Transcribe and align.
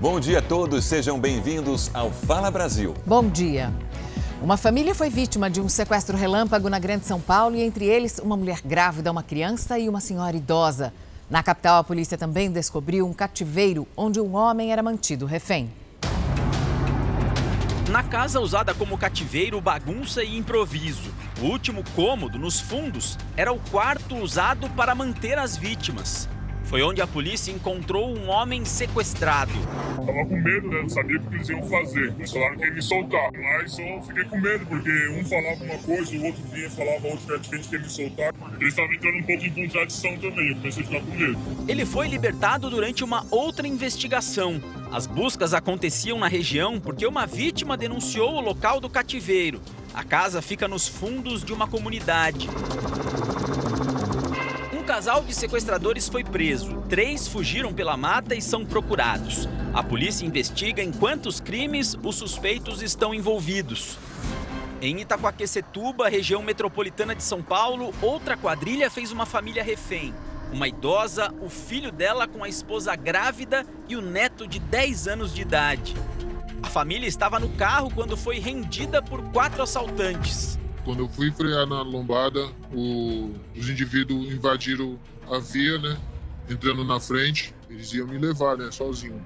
Bom 0.00 0.18
dia 0.18 0.38
a 0.38 0.42
todos, 0.42 0.86
sejam 0.86 1.20
bem-vindos 1.20 1.90
ao 1.92 2.10
Fala 2.10 2.50
Brasil. 2.50 2.94
Bom 3.04 3.28
dia. 3.28 3.70
Uma 4.40 4.56
família 4.56 4.94
foi 4.94 5.10
vítima 5.10 5.50
de 5.50 5.60
um 5.60 5.68
sequestro 5.68 6.16
relâmpago 6.16 6.70
na 6.70 6.78
Grande 6.78 7.04
São 7.04 7.20
Paulo 7.20 7.54
e 7.54 7.60
entre 7.60 7.84
eles 7.84 8.18
uma 8.18 8.34
mulher 8.34 8.62
grávida, 8.64 9.10
uma 9.12 9.22
criança 9.22 9.78
e 9.78 9.90
uma 9.90 10.00
senhora 10.00 10.34
idosa. 10.34 10.90
Na 11.28 11.42
capital, 11.42 11.80
a 11.80 11.84
polícia 11.84 12.16
também 12.16 12.50
descobriu 12.50 13.06
um 13.06 13.12
cativeiro 13.12 13.86
onde 13.94 14.18
um 14.18 14.34
homem 14.34 14.72
era 14.72 14.82
mantido 14.82 15.26
refém. 15.26 15.70
Na 17.90 18.02
casa 18.02 18.40
usada 18.40 18.72
como 18.72 18.96
cativeiro, 18.96 19.60
bagunça 19.60 20.24
e 20.24 20.34
improviso. 20.34 21.12
O 21.42 21.44
último 21.44 21.84
cômodo, 21.94 22.38
nos 22.38 22.58
fundos, 22.58 23.18
era 23.36 23.52
o 23.52 23.60
quarto 23.70 24.16
usado 24.16 24.66
para 24.70 24.94
manter 24.94 25.38
as 25.38 25.58
vítimas. 25.58 26.26
Foi 26.70 26.82
onde 26.82 27.02
a 27.02 27.06
polícia 27.06 27.50
encontrou 27.50 28.16
um 28.16 28.28
homem 28.28 28.64
sequestrado. 28.64 29.50
Tava 29.96 30.24
com 30.24 30.40
medo, 30.40 30.68
né? 30.68 30.82
Não 30.82 30.88
sabia 30.88 31.18
o 31.18 31.20
que 31.20 31.34
eles 31.34 31.48
iam 31.48 31.68
fazer. 31.68 32.14
Eles 32.16 32.30
falaram 32.30 32.56
que 32.56 32.64
iam 32.64 32.74
me 32.74 32.80
soltar. 32.80 33.30
Mas 33.32 33.76
eu 33.76 34.00
fiquei 34.02 34.24
com 34.26 34.38
medo, 34.38 34.64
porque 34.66 35.08
um 35.08 35.24
falava 35.24 35.64
uma 35.64 35.78
coisa, 35.78 36.16
o 36.16 36.26
outro 36.26 36.42
vinha 36.52 36.68
e 36.68 36.70
falava 36.70 37.08
outro 37.08 37.26
que 37.26 37.32
era 37.32 37.40
diferente 37.40 37.68
que 37.68 37.74
ia 37.74 37.82
me 37.82 37.90
soltar. 37.90 38.34
Eles 38.60 38.68
estavam 38.68 38.94
entrando 38.94 39.16
um 39.16 39.22
pouco 39.24 39.44
em 39.44 39.50
contradição 39.52 40.16
também. 40.18 40.48
Eu 40.48 40.54
comecei 40.54 40.82
a 40.84 40.86
ficar 40.86 41.00
com 41.00 41.10
medo. 41.10 41.38
Ele 41.66 41.84
foi 41.84 42.06
libertado 42.06 42.70
durante 42.70 43.02
uma 43.02 43.26
outra 43.32 43.66
investigação. 43.66 44.62
As 44.92 45.08
buscas 45.08 45.52
aconteciam 45.52 46.20
na 46.20 46.28
região 46.28 46.78
porque 46.78 47.04
uma 47.04 47.26
vítima 47.26 47.76
denunciou 47.76 48.34
o 48.34 48.40
local 48.40 48.78
do 48.78 48.88
cativeiro. 48.88 49.60
A 49.92 50.04
casa 50.04 50.40
fica 50.40 50.68
nos 50.68 50.86
fundos 50.86 51.42
de 51.42 51.52
uma 51.52 51.66
comunidade 51.66 52.48
casal 54.90 55.22
de 55.22 55.32
sequestradores 55.32 56.08
foi 56.08 56.24
preso. 56.24 56.82
Três 56.88 57.28
fugiram 57.28 57.72
pela 57.72 57.96
mata 57.96 58.34
e 58.34 58.42
são 58.42 58.66
procurados. 58.66 59.48
A 59.72 59.84
polícia 59.84 60.26
investiga 60.26 60.82
em 60.82 60.90
quantos 60.90 61.38
crimes 61.38 61.96
os 62.02 62.16
suspeitos 62.16 62.82
estão 62.82 63.14
envolvidos. 63.14 63.96
Em 64.82 65.00
Itaquaquecetuba, 65.00 66.08
região 66.08 66.42
metropolitana 66.42 67.14
de 67.14 67.22
São 67.22 67.40
Paulo, 67.40 67.94
outra 68.02 68.36
quadrilha 68.36 68.90
fez 68.90 69.12
uma 69.12 69.24
família 69.24 69.62
refém. 69.62 70.12
Uma 70.52 70.66
idosa, 70.66 71.32
o 71.40 71.48
filho 71.48 71.92
dela 71.92 72.26
com 72.26 72.42
a 72.42 72.48
esposa 72.48 72.96
grávida 72.96 73.64
e 73.88 73.94
o 73.94 74.02
neto 74.02 74.44
de 74.44 74.58
10 74.58 75.06
anos 75.06 75.32
de 75.32 75.42
idade. 75.42 75.94
A 76.64 76.66
família 76.66 77.06
estava 77.06 77.38
no 77.38 77.50
carro 77.50 77.92
quando 77.94 78.16
foi 78.16 78.40
rendida 78.40 79.00
por 79.00 79.22
quatro 79.30 79.62
assaltantes. 79.62 80.58
Quando 80.84 81.00
eu 81.00 81.08
fui 81.08 81.30
frear 81.30 81.66
na 81.66 81.82
lombada, 81.82 82.48
o, 82.72 83.32
os 83.56 83.68
indivíduos 83.68 84.32
invadiram 84.32 84.98
a 85.30 85.38
via, 85.38 85.78
né? 85.78 85.98
Entrando 86.48 86.84
na 86.84 86.98
frente, 86.98 87.54
eles 87.68 87.92
iam 87.92 88.06
me 88.06 88.18
levar, 88.18 88.56
né? 88.56 88.70
Sozinho. 88.70 89.20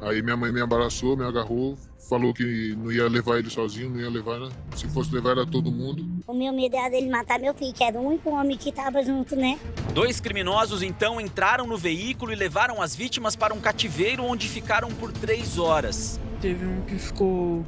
Aí 0.00 0.22
minha 0.22 0.36
mãe 0.36 0.52
me 0.52 0.60
abraçou, 0.60 1.16
me 1.16 1.24
agarrou, 1.24 1.76
falou 2.08 2.34
que 2.34 2.74
não 2.76 2.90
ia 2.90 3.08
levar 3.08 3.38
ele 3.38 3.50
sozinho, 3.50 3.90
não 3.90 4.00
ia 4.00 4.10
levar, 4.10 4.40
né? 4.40 4.48
Se 4.74 4.88
fosse 4.88 5.14
levar 5.14 5.30
era 5.30 5.46
todo 5.46 5.70
mundo. 5.70 6.04
O 6.26 6.34
meu 6.34 6.52
medo 6.52 6.76
era 6.76 6.88
dele 6.88 7.08
matar 7.08 7.38
meu 7.38 7.54
filho, 7.54 7.72
que 7.72 7.84
era 7.84 7.98
o 7.98 8.06
único 8.06 8.30
homem 8.30 8.56
que 8.56 8.70
estava 8.70 9.02
junto, 9.02 9.36
né? 9.36 9.58
Dois 9.94 10.20
criminosos 10.20 10.82
então 10.82 11.20
entraram 11.20 11.66
no 11.66 11.76
veículo 11.76 12.32
e 12.32 12.34
levaram 12.34 12.82
as 12.82 12.96
vítimas 12.96 13.36
para 13.36 13.54
um 13.54 13.60
cativeiro 13.60 14.24
onde 14.24 14.48
ficaram 14.48 14.88
por 14.88 15.12
três 15.12 15.58
horas. 15.58 16.20
Teve 16.40 16.66
um 16.66 16.80
que 16.82 16.96
ficou 16.96 17.64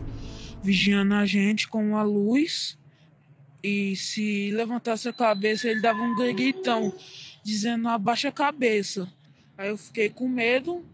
vigiando 0.62 1.14
a 1.14 1.27
gente 1.27 1.68
com 1.68 1.96
a 1.96 2.02
luz 2.02 2.77
e 3.64 3.96
se 3.96 4.50
levantasse 4.50 5.08
a 5.08 5.12
cabeça, 5.12 5.66
ele 5.66 5.80
dava 5.80 5.98
um 5.98 6.14
gritão, 6.14 6.94
dizendo 7.42 7.88
abaixa 7.88 8.28
a 8.28 8.32
cabeça. 8.32 9.10
Aí 9.56 9.70
eu 9.70 9.78
fiquei 9.78 10.10
com 10.10 10.28
medo, 10.28 10.84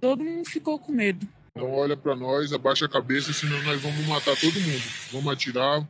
todo 0.00 0.24
mundo 0.24 0.48
ficou 0.48 0.78
com 0.78 0.90
medo. 0.90 1.28
Então 1.50 1.70
olha 1.70 1.94
para 1.94 2.16
nós, 2.16 2.54
abaixa 2.54 2.86
a 2.86 2.88
cabeça, 2.88 3.34
senão 3.34 3.62
nós 3.64 3.82
vamos 3.82 4.06
matar 4.06 4.34
todo 4.34 4.58
mundo. 4.58 4.82
Vamos 5.12 5.30
atirar. 5.30 5.86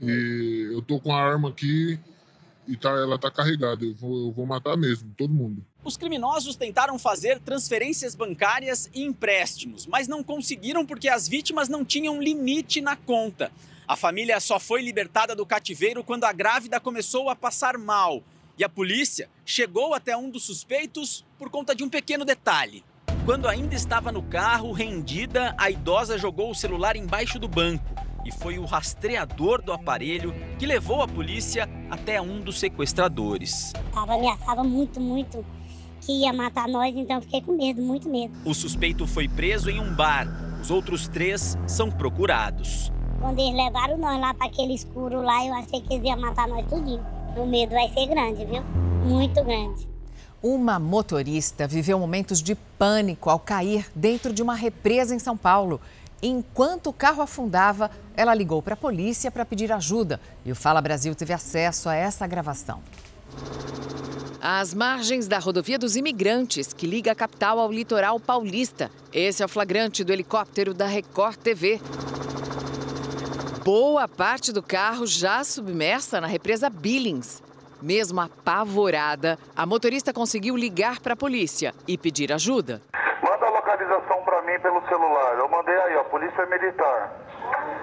E 0.00 0.70
eu 0.72 0.80
tô 0.80 0.98
com 0.98 1.12
a 1.12 1.22
arma 1.22 1.50
aqui 1.50 2.00
e 2.66 2.74
tá, 2.74 2.88
ela 2.88 3.18
tá 3.18 3.30
carregada. 3.30 3.84
Eu 3.84 3.94
vou, 3.94 4.28
eu 4.28 4.32
vou 4.32 4.46
matar 4.46 4.74
mesmo, 4.74 5.12
todo 5.18 5.34
mundo. 5.34 5.62
Os 5.84 5.98
criminosos 5.98 6.56
tentaram 6.56 6.98
fazer 6.98 7.40
transferências 7.40 8.14
bancárias 8.14 8.88
e 8.94 9.02
empréstimos, 9.04 9.86
mas 9.86 10.08
não 10.08 10.24
conseguiram 10.24 10.86
porque 10.86 11.10
as 11.10 11.28
vítimas 11.28 11.68
não 11.68 11.84
tinham 11.84 12.22
limite 12.22 12.80
na 12.80 12.96
conta. 12.96 13.52
A 13.90 13.96
família 13.96 14.38
só 14.38 14.60
foi 14.60 14.82
libertada 14.82 15.34
do 15.34 15.44
cativeiro 15.44 16.04
quando 16.04 16.22
a 16.22 16.32
grávida 16.32 16.78
começou 16.78 17.28
a 17.28 17.34
passar 17.34 17.76
mal. 17.76 18.22
E 18.56 18.62
a 18.62 18.68
polícia 18.68 19.28
chegou 19.44 19.94
até 19.94 20.16
um 20.16 20.30
dos 20.30 20.44
suspeitos 20.44 21.26
por 21.36 21.50
conta 21.50 21.74
de 21.74 21.82
um 21.82 21.88
pequeno 21.88 22.24
detalhe. 22.24 22.84
Quando 23.24 23.48
ainda 23.48 23.74
estava 23.74 24.12
no 24.12 24.22
carro, 24.22 24.70
rendida, 24.70 25.56
a 25.58 25.72
idosa 25.72 26.16
jogou 26.16 26.52
o 26.52 26.54
celular 26.54 26.94
embaixo 26.94 27.36
do 27.36 27.48
banco. 27.48 27.84
E 28.24 28.30
foi 28.30 28.60
o 28.60 28.64
rastreador 28.64 29.60
do 29.60 29.72
aparelho 29.72 30.32
que 30.56 30.66
levou 30.66 31.02
a 31.02 31.08
polícia 31.08 31.68
até 31.90 32.22
um 32.22 32.38
dos 32.38 32.60
sequestradores. 32.60 33.72
Tava 33.92 34.14
ameaçava 34.14 34.62
muito, 34.62 35.00
muito 35.00 35.44
que 36.00 36.12
ia 36.12 36.32
matar 36.32 36.68
nós, 36.68 36.94
então 36.94 37.20
fiquei 37.20 37.42
com 37.42 37.56
medo, 37.56 37.82
muito 37.82 38.08
medo. 38.08 38.38
O 38.44 38.54
suspeito 38.54 39.04
foi 39.04 39.26
preso 39.26 39.68
em 39.68 39.80
um 39.80 39.92
bar. 39.96 40.28
Os 40.62 40.70
outros 40.70 41.08
três 41.08 41.58
são 41.66 41.90
procurados. 41.90 42.92
Quando 43.20 43.38
eles 43.38 43.54
levaram 43.54 43.98
nós 43.98 44.18
lá 44.18 44.32
para 44.32 44.46
aquele 44.46 44.74
escuro 44.74 45.20
lá, 45.20 45.44
eu 45.44 45.52
achei 45.52 45.82
que 45.82 45.92
eles 45.92 46.06
iam 46.06 46.18
matar 46.18 46.48
nós 46.48 46.66
tudinho. 46.66 47.04
O 47.36 47.44
medo 47.44 47.72
vai 47.72 47.88
ser 47.90 48.06
grande, 48.06 48.46
viu? 48.46 48.62
Muito 49.04 49.44
grande. 49.44 49.86
Uma 50.42 50.78
motorista 50.78 51.66
viveu 51.66 51.98
momentos 51.98 52.42
de 52.42 52.54
pânico 52.54 53.28
ao 53.28 53.38
cair 53.38 53.86
dentro 53.94 54.32
de 54.32 54.42
uma 54.42 54.54
represa 54.54 55.14
em 55.14 55.18
São 55.18 55.36
Paulo. 55.36 55.78
Enquanto 56.22 56.86
o 56.86 56.92
carro 56.94 57.20
afundava, 57.22 57.90
ela 58.16 58.34
ligou 58.34 58.62
para 58.62 58.72
a 58.72 58.76
polícia 58.76 59.30
para 59.30 59.44
pedir 59.44 59.70
ajuda. 59.70 60.18
E 60.42 60.50
o 60.50 60.56
Fala 60.56 60.80
Brasil 60.80 61.14
teve 61.14 61.34
acesso 61.34 61.90
a 61.90 61.94
essa 61.94 62.26
gravação. 62.26 62.80
Às 64.40 64.72
margens 64.72 65.28
da 65.28 65.38
rodovia 65.38 65.78
dos 65.78 65.94
imigrantes, 65.94 66.72
que 66.72 66.86
liga 66.86 67.12
a 67.12 67.14
capital 67.14 67.58
ao 67.58 67.70
litoral 67.70 68.18
paulista. 68.18 68.90
Esse 69.12 69.42
é 69.42 69.46
o 69.46 69.48
flagrante 69.48 70.02
do 70.02 70.10
helicóptero 70.10 70.72
da 70.72 70.86
Record 70.86 71.36
TV. 71.36 71.78
Boa 73.64 74.08
parte 74.08 74.54
do 74.54 74.62
carro 74.62 75.06
já 75.06 75.44
submersa 75.44 76.18
na 76.18 76.26
represa 76.26 76.70
Billings. 76.70 77.42
Mesmo 77.82 78.18
apavorada, 78.18 79.38
a 79.54 79.66
motorista 79.66 80.14
conseguiu 80.14 80.56
ligar 80.56 80.98
para 81.00 81.12
a 81.12 81.16
polícia 81.16 81.74
e 81.86 81.98
pedir 81.98 82.32
ajuda. 82.32 82.80
Manda 83.22 83.46
a 83.46 83.50
localização 83.50 84.22
para 84.24 84.40
mim 84.42 84.58
pelo 84.60 84.80
celular. 84.88 85.38
Eu 85.38 85.48
mandei 85.50 85.76
aí, 85.76 85.96
ó, 85.96 86.04
Polícia 86.04 86.46
Militar. 86.46 87.12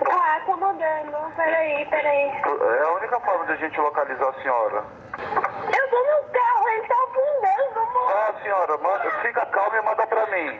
Ah, 0.09 0.41
tô 0.47 0.57
mandando. 0.57 1.17
Peraí, 1.35 1.85
peraí. 1.85 2.25
É 2.25 2.83
a 2.83 2.91
única 2.93 3.19
forma 3.19 3.45
de 3.45 3.51
a 3.51 3.55
gente 3.57 3.79
localizar 3.79 4.29
a 4.29 4.41
senhora. 4.41 4.83
Eu 5.17 5.89
tô 5.89 5.97
no 5.97 6.31
carro, 6.33 6.69
ele 6.69 6.87
tá 6.87 6.95
afundando, 7.03 7.79
amor. 7.79 8.11
Ah, 8.13 8.33
senhora, 8.41 8.77
manda, 8.77 9.11
fica 9.21 9.45
calma 9.45 9.77
e 9.77 9.81
manda 9.83 10.07
para 10.07 10.25
mim. 10.25 10.59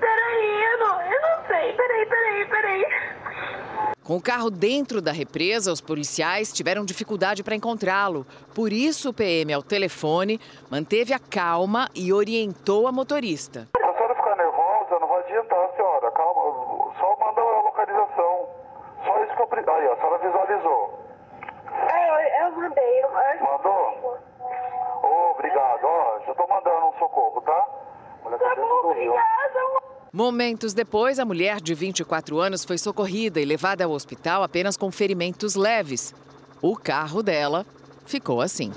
Peraí, 0.00 0.64
eu 0.64 0.78
não, 0.78 1.02
eu 1.02 1.20
não 1.22 1.46
sei. 1.46 1.72
Peraí, 1.72 2.06
peraí, 2.06 2.46
peraí. 2.46 3.17
Com 4.08 4.16
o 4.16 4.22
carro 4.22 4.48
dentro 4.50 5.02
da 5.02 5.12
represa, 5.12 5.70
os 5.70 5.82
policiais 5.82 6.50
tiveram 6.50 6.82
dificuldade 6.82 7.44
para 7.44 7.54
encontrá-lo. 7.54 8.24
Por 8.54 8.72
isso, 8.72 9.10
o 9.10 9.12
PM, 9.12 9.52
ao 9.52 9.62
telefone, 9.62 10.40
manteve 10.70 11.12
a 11.12 11.18
calma 11.18 11.90
e 11.94 12.10
orientou 12.10 12.86
a 12.86 12.90
motorista. 12.90 13.68
Se 13.76 13.84
a 13.84 13.92
senhora 13.92 14.14
ficar 14.14 14.34
nervosa, 14.34 14.98
não 14.98 15.08
vai 15.08 15.20
adiantar, 15.24 15.68
senhora. 15.76 16.10
Calma, 16.12 16.40
só 16.98 17.16
manda 17.20 17.38
a 17.38 17.60
localização. 17.60 18.48
Só 19.04 19.24
isso 19.24 19.36
que 19.36 19.42
eu 19.42 19.46
preciso. 19.46 19.76
Aí, 19.76 19.88
a 19.88 19.96
senhora 19.96 20.18
visualizou. 20.24 20.98
É, 21.92 22.08
eu, 22.08 22.46
eu 22.46 22.56
mandei. 22.56 23.04
Eu... 23.04 23.10
Mandou? 23.44 24.18
Oh, 25.02 25.32
obrigado. 25.32 25.84
Ó, 25.84 26.18
já 26.26 26.34
tô 26.34 26.46
mandando 26.46 26.86
um 26.86 26.98
socorro, 26.98 27.42
tá? 27.42 27.68
Mulher 28.24 28.38
tá 28.38 28.54
bom, 28.56 28.88
obrigada. 28.88 29.98
Momentos 30.18 30.74
depois, 30.74 31.20
a 31.20 31.24
mulher 31.24 31.60
de 31.60 31.72
24 31.76 32.40
anos 32.40 32.64
foi 32.64 32.76
socorrida 32.76 33.40
e 33.40 33.44
levada 33.44 33.84
ao 33.84 33.92
hospital 33.92 34.42
apenas 34.42 34.76
com 34.76 34.90
ferimentos 34.90 35.54
leves. 35.54 36.12
O 36.60 36.74
carro 36.74 37.22
dela 37.22 37.64
ficou 38.04 38.40
assim. 38.40 38.72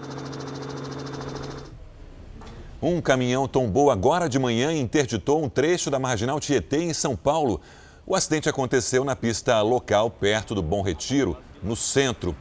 Um 2.80 3.02
caminhão 3.02 3.48
tombou 3.48 3.90
agora 3.90 4.30
de 4.30 4.38
manhã 4.38 4.72
e 4.72 4.80
interditou 4.80 5.44
um 5.44 5.50
trecho 5.50 5.90
da 5.90 5.98
marginal 5.98 6.40
Tietê, 6.40 6.84
em 6.84 6.94
São 6.94 7.16
Paulo. 7.16 7.60
O 8.06 8.16
acidente 8.16 8.48
aconteceu 8.48 9.04
na 9.04 9.16
pista 9.16 9.60
local, 9.64 10.12
perto 10.12 10.54
do 10.54 10.62
Bom 10.62 10.84
Retiro, 10.84 11.36
no 11.64 11.76
centro. 11.76 12.36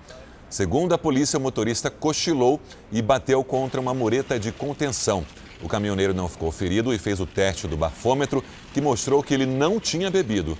Segundo 0.51 0.93
a 0.93 0.99
polícia, 0.99 1.39
o 1.39 1.43
motorista 1.43 1.91
cochilou 1.91 2.61
e 2.93 3.01
bateu 3.01 3.43
contra 3.43 3.81
uma 3.81 3.95
mureta 3.95 4.39
de 4.39 4.53
contenção. 4.53 5.25
O 5.63 5.69
caminhoneiro 5.69 6.15
não 6.15 6.29
ficou 6.29 6.51
ferido 6.51 6.93
e 6.93 6.99
fez 6.99 7.21
o 7.21 7.27
teste 7.27 7.67
do 7.67 7.77
bafômetro, 7.77 8.43
que 8.73 8.81
mostrou 8.81 9.23
que 9.23 9.35
ele 9.35 9.47
não 9.47 9.79
tinha 9.79 10.11
bebido. 10.11 10.57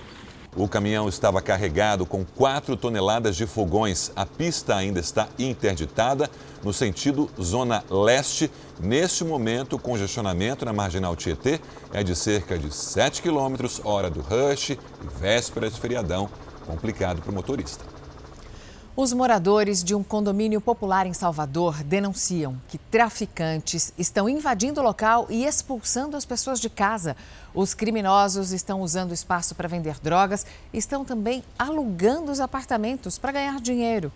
O 0.53 0.67
caminhão 0.67 1.07
estava 1.07 1.41
carregado 1.41 2.05
com 2.05 2.25
4 2.25 2.75
toneladas 2.75 3.37
de 3.37 3.47
fogões. 3.47 4.11
A 4.15 4.25
pista 4.25 4.75
ainda 4.75 4.99
está 4.99 5.29
interditada 5.39 6.29
no 6.61 6.73
sentido 6.73 7.29
Zona 7.41 7.85
Leste. 7.89 8.51
Neste 8.77 9.23
momento, 9.23 9.77
o 9.77 9.79
congestionamento 9.79 10.65
na 10.65 10.73
Marginal 10.73 11.15
Tietê 11.15 11.61
é 11.93 12.03
de 12.03 12.15
cerca 12.17 12.57
de 12.57 12.69
7 12.73 13.21
quilômetros, 13.21 13.79
hora 13.85 14.09
do 14.09 14.19
rush 14.19 14.71
e 14.71 14.77
véspera 15.21 15.69
de 15.69 15.79
feriadão. 15.79 16.29
Complicado 16.67 17.21
para 17.21 17.31
o 17.31 17.33
motorista. 17.33 18.00
Os 19.01 19.13
moradores 19.13 19.83
de 19.83 19.95
um 19.95 20.03
condomínio 20.03 20.61
popular 20.61 21.07
em 21.07 21.13
Salvador 21.13 21.83
denunciam 21.83 22.61
que 22.67 22.77
traficantes 22.77 23.91
estão 23.97 24.29
invadindo 24.29 24.79
o 24.79 24.83
local 24.83 25.25
e 25.27 25.43
expulsando 25.43 26.15
as 26.15 26.23
pessoas 26.23 26.59
de 26.59 26.69
casa. 26.69 27.17
Os 27.51 27.73
criminosos 27.73 28.51
estão 28.51 28.79
usando 28.79 29.09
o 29.09 29.13
espaço 29.15 29.55
para 29.55 29.67
vender 29.67 29.99
drogas 29.99 30.45
e 30.71 30.77
estão 30.77 31.03
também 31.03 31.43
alugando 31.57 32.31
os 32.31 32.39
apartamentos 32.39 33.17
para 33.17 33.31
ganhar 33.31 33.59
dinheiro. 33.59 34.11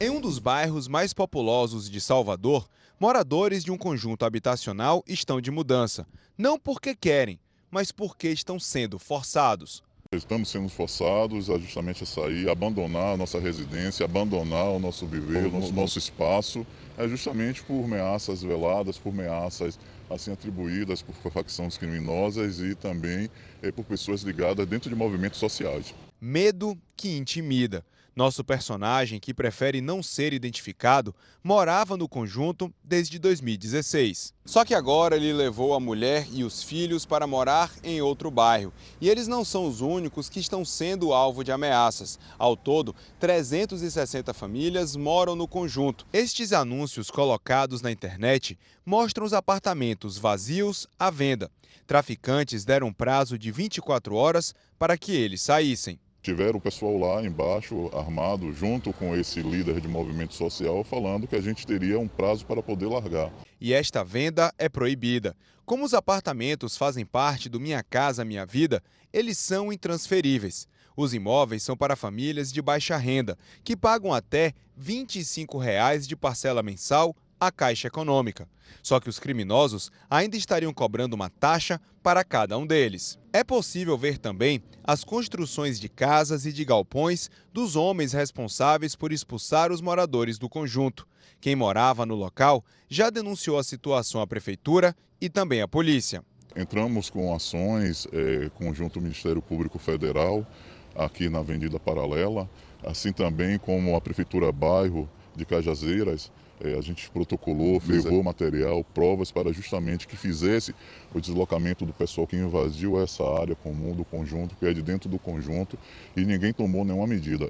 Em 0.00 0.08
um 0.08 0.22
dos 0.22 0.38
bairros 0.38 0.88
mais 0.88 1.12
populosos 1.12 1.90
de 1.90 2.00
Salvador, 2.00 2.66
moradores 2.98 3.62
de 3.62 3.70
um 3.70 3.76
conjunto 3.76 4.24
habitacional 4.24 5.04
estão 5.06 5.38
de 5.38 5.50
mudança. 5.50 6.06
Não 6.38 6.58
porque 6.58 6.94
querem, 6.94 7.38
mas 7.70 7.92
porque 7.92 8.30
estão 8.30 8.58
sendo 8.58 8.98
forçados. 8.98 9.82
Estamos 10.16 10.48
sendo 10.48 10.68
forçados 10.68 11.50
a 11.50 11.58
justamente 11.58 12.04
a 12.04 12.06
sair, 12.06 12.48
abandonar 12.48 13.14
a 13.14 13.16
nossa 13.16 13.38
residência, 13.38 14.04
abandonar 14.04 14.68
o 14.68 14.78
nosso 14.78 15.06
viver, 15.06 15.46
o 15.46 15.50
nosso, 15.50 15.72
nosso 15.72 15.98
espaço, 15.98 16.66
é 16.96 17.08
justamente 17.08 17.62
por 17.62 17.84
ameaças 17.84 18.42
veladas, 18.42 18.98
por 18.98 19.10
ameaças 19.10 19.78
assim 20.10 20.32
atribuídas 20.32 21.02
por 21.02 21.14
facções 21.30 21.76
criminosas 21.76 22.60
e 22.60 22.74
também 22.74 23.28
é, 23.62 23.72
por 23.72 23.84
pessoas 23.84 24.22
ligadas 24.22 24.66
dentro 24.66 24.90
de 24.90 24.96
movimentos 24.96 25.38
sociais. 25.38 25.94
Medo 26.20 26.76
que 26.96 27.16
intimida. 27.16 27.84
Nosso 28.16 28.44
personagem, 28.44 29.18
que 29.18 29.34
prefere 29.34 29.80
não 29.80 30.00
ser 30.00 30.32
identificado, 30.32 31.12
morava 31.42 31.96
no 31.96 32.08
conjunto 32.08 32.72
desde 32.84 33.18
2016. 33.18 34.32
Só 34.44 34.64
que 34.64 34.72
agora 34.72 35.16
ele 35.16 35.32
levou 35.32 35.74
a 35.74 35.80
mulher 35.80 36.28
e 36.30 36.44
os 36.44 36.62
filhos 36.62 37.04
para 37.04 37.26
morar 37.26 37.72
em 37.82 38.00
outro 38.00 38.30
bairro. 38.30 38.72
E 39.00 39.10
eles 39.10 39.26
não 39.26 39.44
são 39.44 39.66
os 39.66 39.80
únicos 39.80 40.28
que 40.28 40.38
estão 40.38 40.64
sendo 40.64 41.12
alvo 41.12 41.42
de 41.42 41.50
ameaças. 41.50 42.16
Ao 42.38 42.56
todo, 42.56 42.94
360 43.18 44.32
famílias 44.32 44.94
moram 44.94 45.34
no 45.34 45.48
conjunto. 45.48 46.06
Estes 46.12 46.52
anúncios 46.52 47.10
colocados 47.10 47.82
na 47.82 47.90
internet 47.90 48.56
mostram 48.86 49.26
os 49.26 49.32
apartamentos 49.32 50.16
vazios 50.18 50.86
à 50.96 51.10
venda. 51.10 51.50
Traficantes 51.84 52.64
deram 52.64 52.92
prazo 52.92 53.36
de 53.36 53.50
24 53.50 54.14
horas 54.14 54.54
para 54.78 54.96
que 54.96 55.10
eles 55.10 55.42
saíssem. 55.42 55.98
Tiveram 56.24 56.56
o 56.56 56.60
pessoal 56.60 56.96
lá 56.96 57.22
embaixo, 57.22 57.90
armado, 57.92 58.50
junto 58.50 58.94
com 58.94 59.14
esse 59.14 59.42
líder 59.42 59.78
de 59.78 59.86
movimento 59.86 60.32
social, 60.32 60.82
falando 60.82 61.26
que 61.26 61.36
a 61.36 61.40
gente 61.42 61.66
teria 61.66 62.00
um 62.00 62.08
prazo 62.08 62.46
para 62.46 62.62
poder 62.62 62.86
largar. 62.86 63.30
E 63.60 63.74
esta 63.74 64.02
venda 64.02 64.50
é 64.56 64.66
proibida. 64.66 65.36
Como 65.66 65.84
os 65.84 65.92
apartamentos 65.92 66.78
fazem 66.78 67.04
parte 67.04 67.50
do 67.50 67.60
Minha 67.60 67.82
Casa 67.82 68.24
Minha 68.24 68.46
Vida, 68.46 68.82
eles 69.12 69.36
são 69.36 69.70
intransferíveis. 69.70 70.66
Os 70.96 71.12
imóveis 71.12 71.62
são 71.62 71.76
para 71.76 71.94
famílias 71.94 72.50
de 72.50 72.62
baixa 72.62 72.96
renda, 72.96 73.36
que 73.62 73.76
pagam 73.76 74.10
até 74.10 74.54
25 74.78 75.58
reais 75.58 76.08
de 76.08 76.16
parcela 76.16 76.62
mensal 76.62 77.14
à 77.38 77.50
Caixa 77.50 77.88
Econômica. 77.88 78.48
Só 78.82 79.00
que 79.00 79.08
os 79.08 79.18
criminosos 79.18 79.90
ainda 80.08 80.36
estariam 80.36 80.72
cobrando 80.72 81.14
uma 81.14 81.30
taxa 81.30 81.80
para 82.02 82.22
cada 82.22 82.56
um 82.58 82.66
deles. 82.66 83.18
É 83.32 83.42
possível 83.42 83.96
ver 83.96 84.18
também 84.18 84.62
as 84.82 85.04
construções 85.04 85.80
de 85.80 85.88
casas 85.88 86.44
e 86.44 86.52
de 86.52 86.64
galpões 86.64 87.30
dos 87.52 87.76
homens 87.76 88.12
responsáveis 88.12 88.94
por 88.94 89.12
expulsar 89.12 89.72
os 89.72 89.80
moradores 89.80 90.38
do 90.38 90.48
conjunto. 90.48 91.06
Quem 91.40 91.56
morava 91.56 92.06
no 92.06 92.14
local 92.14 92.64
já 92.88 93.10
denunciou 93.10 93.58
a 93.58 93.64
situação 93.64 94.20
à 94.20 94.26
prefeitura 94.26 94.94
e 95.20 95.28
também 95.28 95.62
à 95.62 95.68
polícia. 95.68 96.22
Entramos 96.56 97.10
com 97.10 97.34
ações 97.34 98.06
é, 98.12 98.48
conjunto 98.50 99.00
Ministério 99.00 99.42
Público 99.42 99.78
Federal 99.78 100.46
aqui 100.94 101.28
na 101.28 101.40
Avenida 101.40 101.80
Paralela, 101.80 102.48
assim 102.84 103.12
também 103.12 103.58
como 103.58 103.96
a 103.96 104.00
Prefeitura 104.00 104.52
Bairro 104.52 105.08
de 105.34 105.44
Cajazeiras 105.44 106.30
a 106.72 106.80
gente 106.80 107.10
protocolou, 107.10 107.80
levou 107.86 108.22
material, 108.22 108.82
provas 108.94 109.30
para 109.30 109.52
justamente 109.52 110.06
que 110.08 110.16
fizesse 110.16 110.74
o 111.14 111.20
deslocamento 111.20 111.84
do 111.84 111.92
pessoal 111.92 112.26
que 112.26 112.36
invadiu 112.36 113.00
essa 113.02 113.22
área 113.38 113.54
comum 113.54 113.94
do 113.94 114.04
conjunto, 114.04 114.56
que 114.56 114.66
é 114.66 114.72
de 114.72 114.82
dentro 114.82 115.08
do 115.08 115.18
conjunto, 115.18 115.78
e 116.16 116.24
ninguém 116.24 116.52
tomou 116.52 116.84
nenhuma 116.84 117.06
medida. 117.06 117.48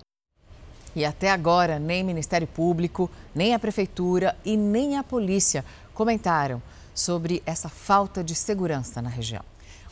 E 0.96 1.04
até 1.04 1.30
agora, 1.30 1.78
nem 1.78 2.04
Ministério 2.04 2.46
Público, 2.46 3.10
nem 3.34 3.54
a 3.54 3.58
Prefeitura 3.58 4.36
e 4.44 4.56
nem 4.56 4.96
a 4.96 5.02
polícia 5.02 5.64
comentaram 5.92 6.62
sobre 6.94 7.42
essa 7.44 7.68
falta 7.68 8.22
de 8.22 8.34
segurança 8.34 9.02
na 9.02 9.08
região. 9.08 9.42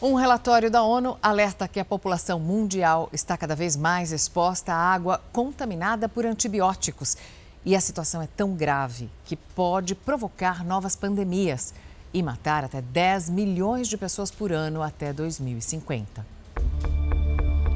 Um 0.00 0.14
relatório 0.14 0.68
da 0.68 0.82
ONU 0.82 1.16
alerta 1.22 1.68
que 1.68 1.78
a 1.78 1.84
população 1.84 2.40
mundial 2.40 3.08
está 3.12 3.36
cada 3.36 3.54
vez 3.54 3.76
mais 3.76 4.10
exposta 4.10 4.72
à 4.72 4.76
água 4.76 5.20
contaminada 5.32 6.08
por 6.08 6.26
antibióticos 6.26 7.16
e 7.64 7.76
a 7.76 7.80
situação 7.80 8.20
é 8.20 8.26
tão 8.26 8.54
grave 8.54 9.08
que 9.24 9.36
pode 9.36 9.94
provocar 9.94 10.64
novas 10.64 10.96
pandemias 10.96 11.72
e 12.12 12.22
matar 12.22 12.64
até 12.64 12.82
10 12.82 13.30
milhões 13.30 13.88
de 13.88 13.96
pessoas 13.96 14.30
por 14.30 14.52
ano 14.52 14.82
até 14.82 15.12
2050. 15.12 16.26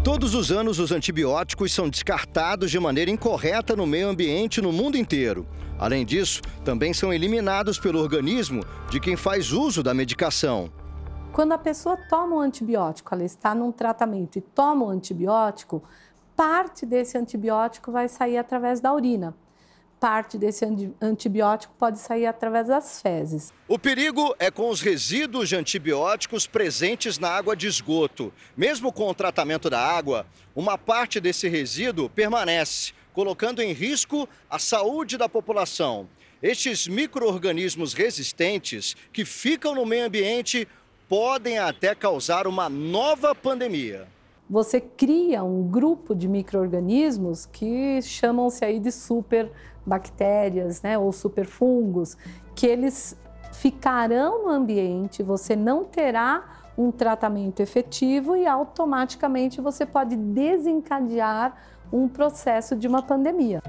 Todos 0.03 0.35
os 0.35 0.53
anos, 0.53 0.79
os 0.79 0.93
antibióticos 0.93 1.73
são 1.73 1.88
descartados 1.88 2.71
de 2.71 2.79
maneira 2.79 3.11
incorreta 3.11 3.75
no 3.75 3.87
meio 3.87 4.09
ambiente 4.09 4.61
no 4.61 4.73
mundo 4.73 4.97
inteiro. 4.97 5.47
Além 5.79 6.05
disso, 6.06 6.41
também 6.65 6.94
são 6.94 7.12
eliminados 7.12 7.79
pelo 7.79 8.00
organismo 8.00 8.62
de 8.91 9.00
quem 9.00 9.17
faz 9.17 9.53
uso 9.53 9.83
da 9.83 9.93
medicação. 9.93 10.71
Quando 11.33 11.53
a 11.53 11.59
pessoa 11.59 11.99
toma 12.09 12.37
um 12.37 12.41
antibiótico, 12.41 13.15
ela 13.15 13.25
está 13.25 13.55
num 13.55 13.73
tratamento 13.73 14.38
e 14.38 14.41
toma 14.41 14.87
um 14.87 14.91
antibiótico, 14.91 15.83
parte 16.35 16.87
desse 16.87 17.19
antibiótico 17.19 17.93
vai 17.93 18.09
sair 18.09 18.38
através 18.38 18.81
da 18.81 18.93
urina 18.93 19.35
parte 20.00 20.38
desse 20.38 20.64
antibiótico 21.00 21.75
pode 21.78 21.98
sair 21.98 22.26
através 22.26 22.69
das 22.69 23.00
fezes. 23.00 23.52
O 23.66 23.78
perigo 23.78 24.34
é 24.38 24.50
com 24.50 24.69
os 24.69 24.81
resíduos 24.81 25.48
de 25.48 25.56
antibióticos 25.56 26.46
presentes 26.46 27.19
na 27.19 27.31
água 27.31 27.56
de 27.56 27.66
esgoto. 27.66 28.32
Mesmo 28.56 28.93
com 28.93 29.08
o 29.08 29.14
tratamento 29.14 29.70
da 29.70 29.81
água, 29.81 30.26
uma 30.54 30.76
parte 30.76 31.20
desse 31.20 31.48
resíduo 31.48 32.08
permanece, 32.08 32.93
colocando 33.12 33.62
em 33.62 33.72
risco 33.72 34.28
a 34.48 34.58
saúde 34.58 35.16
da 35.16 35.28
população. 35.28 36.08
Estes 36.42 36.87
micro-organismos 36.87 37.94
resistentes 37.94 38.94
que 39.12 39.25
ficam 39.25 39.75
no 39.75 39.87
meio 39.87 40.06
ambiente 40.06 40.69
podem 41.08 41.58
até 41.58 41.94
causar 41.94 42.46
uma 42.46 42.69
nova 42.69 43.34
pandemia 43.34 44.06
você 44.49 44.81
cria 44.81 45.43
um 45.43 45.62
grupo 45.65 46.15
de 46.15 46.29
micro-organismos 46.29 47.47
que 47.47 48.00
chamam-se 48.03 48.65
aí 48.65 48.79
de 48.79 48.93
super 48.93 49.50
bactérias, 49.85 50.83
né, 50.83 50.99
ou 50.99 51.12
superfungos, 51.12 52.17
que 52.55 52.67
eles 52.67 53.17
ficarão 53.53 54.45
no 54.45 54.50
ambiente, 54.50 55.23
você 55.23 55.57
não 55.57 55.85
terá 55.85 56.62
um 56.76 56.93
tratamento 56.93 57.61
efetivo 57.61 58.37
e 58.37 58.47
automaticamente 58.47 59.61
você 59.61 59.87
pode 59.87 60.15
desencadear 60.15 61.57
um 61.93 62.09
processo 62.09 62.76
de 62.76 62.87
uma 62.87 63.03
pandemia. 63.03 63.62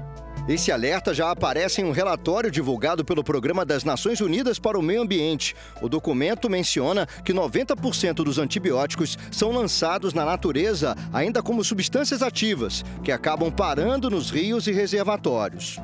Esse 0.48 0.72
alerta 0.72 1.12
já 1.12 1.30
aparece 1.30 1.82
em 1.82 1.84
um 1.84 1.90
relatório 1.90 2.50
divulgado 2.50 3.04
pelo 3.04 3.22
Programa 3.22 3.66
das 3.66 3.84
Nações 3.84 4.18
Unidas 4.22 4.58
para 4.58 4.78
o 4.78 4.82
Meio 4.82 5.02
Ambiente. 5.02 5.54
O 5.82 5.90
documento 5.90 6.48
menciona 6.48 7.06
que 7.22 7.34
90% 7.34 8.24
dos 8.24 8.38
antibióticos 8.38 9.18
são 9.30 9.52
lançados 9.52 10.14
na 10.14 10.24
natureza 10.24 10.96
ainda 11.12 11.42
como 11.42 11.62
substâncias 11.62 12.22
ativas, 12.22 12.82
que 13.04 13.12
acabam 13.12 13.52
parando 13.52 14.08
nos 14.08 14.30
rios 14.30 14.66
e 14.66 14.72
reservatórios. 14.72 15.76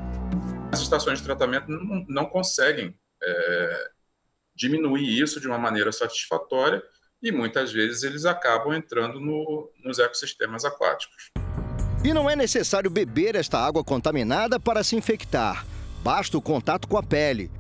As 0.73 0.81
estações 0.81 1.19
de 1.19 1.27
tratamento 1.27 1.67
não, 2.09 2.25
conseguem 2.25 2.99
é, 3.23 3.89
diminuir 4.57 5.21
isso 5.21 5.43
de 5.43 5.47
uma 5.47 5.59
maneira 5.59 5.93
satisfatória 5.93 6.83
e 7.23 7.31
muitas 7.31 7.71
vezes 7.71 8.03
eles 8.03 8.25
acabam 8.25 8.73
entrando 8.73 9.21
no, 9.21 9.71
nos 9.85 9.99
ecossistemas 9.99 10.65
aquáticos. 10.65 11.33
E 12.05 12.13
não 12.13 12.29
é 12.29 12.37
necessário 12.37 12.91
beber 12.91 13.35
esta 13.35 13.59
água 13.59 13.83
contaminada 13.83 14.61
para 14.61 14.85
se 14.85 14.95
infectar. 14.95 15.65
Basta 16.03 16.37
o 16.37 16.43
contato 16.43 16.87
com 16.87 16.99
a 16.99 17.03
pele. 17.03 17.51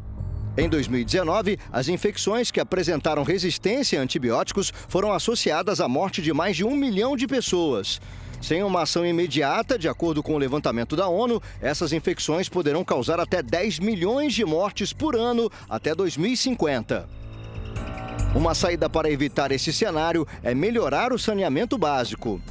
Em 0.54 0.68
2019, 0.68 1.58
as 1.72 1.88
infecções 1.88 2.50
que 2.50 2.60
apresentaram 2.60 3.22
resistência 3.22 3.98
a 3.98 4.02
antibióticos 4.02 4.70
foram 4.86 5.12
associadas 5.12 5.80
à 5.80 5.88
morte 5.88 6.20
de 6.20 6.30
mais 6.34 6.56
de 6.56 6.62
um 6.62 6.76
milhão 6.76 7.16
de 7.16 7.26
pessoas. 7.26 8.02
Sem 8.38 8.62
uma 8.62 8.82
ação 8.82 9.06
imediata, 9.06 9.78
de 9.78 9.88
acordo 9.88 10.22
com 10.22 10.34
o 10.34 10.38
levantamento 10.38 10.94
da 10.94 11.08
ONU, 11.08 11.42
essas 11.62 11.94
infecções 11.94 12.46
poderão 12.46 12.84
causar 12.84 13.18
até 13.18 13.42
10 13.42 13.78
milhões 13.78 14.34
de 14.34 14.44
mortes 14.44 14.92
por 14.92 15.16
ano 15.16 15.50
até 15.70 15.94
2050. 15.94 17.08
Uma 18.34 18.54
saída 18.54 18.90
para 18.90 19.10
evitar 19.10 19.50
esse 19.52 19.72
cenário 19.72 20.28
é 20.42 20.54
melhorar 20.54 21.14
o 21.14 21.18
saneamento 21.18 21.78
básico. 21.78 22.42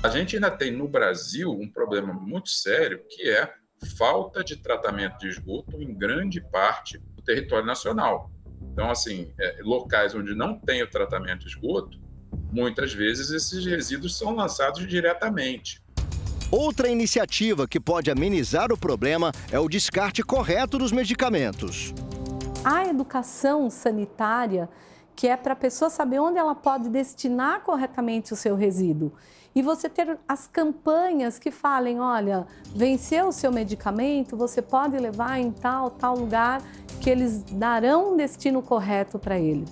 A 0.00 0.08
gente 0.08 0.36
ainda 0.36 0.48
tem 0.48 0.70
no 0.70 0.86
Brasil 0.86 1.50
um 1.50 1.68
problema 1.68 2.12
muito 2.12 2.50
sério 2.50 3.02
que 3.08 3.28
é 3.28 3.52
falta 3.96 4.44
de 4.44 4.54
tratamento 4.54 5.18
de 5.18 5.28
esgoto 5.28 5.82
em 5.82 5.92
grande 5.92 6.40
parte 6.40 6.98
do 6.98 7.22
território 7.22 7.66
nacional. 7.66 8.30
Então, 8.72 8.92
assim, 8.92 9.32
é, 9.40 9.58
locais 9.60 10.14
onde 10.14 10.36
não 10.36 10.56
tem 10.56 10.84
o 10.84 10.88
tratamento 10.88 11.40
de 11.40 11.48
esgoto, 11.48 11.98
muitas 12.52 12.92
vezes 12.92 13.30
esses 13.30 13.66
resíduos 13.66 14.16
são 14.16 14.36
lançados 14.36 14.86
diretamente. 14.86 15.82
Outra 16.48 16.88
iniciativa 16.88 17.66
que 17.66 17.80
pode 17.80 18.08
amenizar 18.08 18.72
o 18.72 18.78
problema 18.78 19.32
é 19.50 19.58
o 19.58 19.68
descarte 19.68 20.22
correto 20.22 20.78
dos 20.78 20.92
medicamentos. 20.92 21.92
A 22.64 22.86
educação 22.86 23.68
sanitária, 23.68 24.68
que 25.16 25.26
é 25.26 25.36
para 25.36 25.54
a 25.54 25.56
pessoa 25.56 25.90
saber 25.90 26.20
onde 26.20 26.38
ela 26.38 26.54
pode 26.54 26.88
destinar 26.88 27.62
corretamente 27.62 28.32
o 28.32 28.36
seu 28.36 28.54
resíduo. 28.54 29.12
E 29.58 29.62
você 29.62 29.88
ter 29.88 30.16
as 30.28 30.46
campanhas 30.46 31.36
que 31.36 31.50
falem, 31.50 31.98
olha, 31.98 32.46
venceu 32.76 33.26
o 33.26 33.32
seu 33.32 33.50
medicamento, 33.50 34.36
você 34.36 34.62
pode 34.62 34.96
levar 34.96 35.40
em 35.40 35.50
tal, 35.50 35.90
tal 35.90 36.16
lugar, 36.16 36.62
que 37.00 37.10
eles 37.10 37.42
darão 37.50 38.12
um 38.12 38.16
destino 38.16 38.62
correto 38.62 39.18
para 39.18 39.36
ele. 39.36 39.64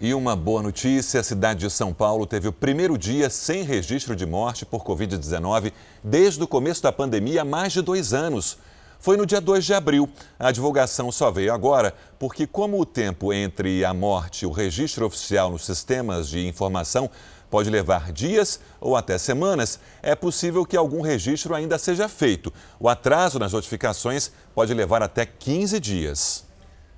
E 0.00 0.12
uma 0.12 0.34
boa 0.34 0.60
notícia: 0.60 1.20
a 1.20 1.22
cidade 1.22 1.60
de 1.60 1.70
São 1.70 1.94
Paulo 1.94 2.26
teve 2.26 2.48
o 2.48 2.52
primeiro 2.52 2.98
dia 2.98 3.30
sem 3.30 3.62
registro 3.62 4.16
de 4.16 4.26
morte 4.26 4.66
por 4.66 4.82
Covid-19 4.82 5.72
desde 6.02 6.42
o 6.42 6.48
começo 6.48 6.82
da 6.82 6.90
pandemia 6.90 7.42
há 7.42 7.44
mais 7.44 7.72
de 7.72 7.80
dois 7.80 8.12
anos. 8.12 8.58
Foi 8.98 9.16
no 9.16 9.26
dia 9.26 9.40
2 9.40 9.64
de 9.64 9.74
abril. 9.74 10.08
A 10.38 10.50
divulgação 10.50 11.12
só 11.12 11.30
veio 11.30 11.52
agora 11.52 11.94
porque, 12.18 12.46
como 12.46 12.80
o 12.80 12.86
tempo 12.86 13.32
entre 13.32 13.84
a 13.84 13.94
morte 13.94 14.42
e 14.42 14.46
o 14.46 14.50
registro 14.50 15.06
oficial 15.06 15.50
nos 15.50 15.64
sistemas 15.64 16.28
de 16.28 16.46
informação 16.46 17.10
pode 17.50 17.70
levar 17.70 18.12
dias 18.12 18.60
ou 18.80 18.96
até 18.96 19.18
semanas, 19.18 19.78
é 20.02 20.14
possível 20.14 20.64
que 20.64 20.76
algum 20.76 21.00
registro 21.00 21.54
ainda 21.54 21.78
seja 21.78 22.08
feito. 22.08 22.52
O 22.78 22.88
atraso 22.88 23.38
nas 23.38 23.52
notificações 23.52 24.30
pode 24.54 24.74
levar 24.74 25.02
até 25.02 25.24
15 25.24 25.78
dias. 25.80 26.44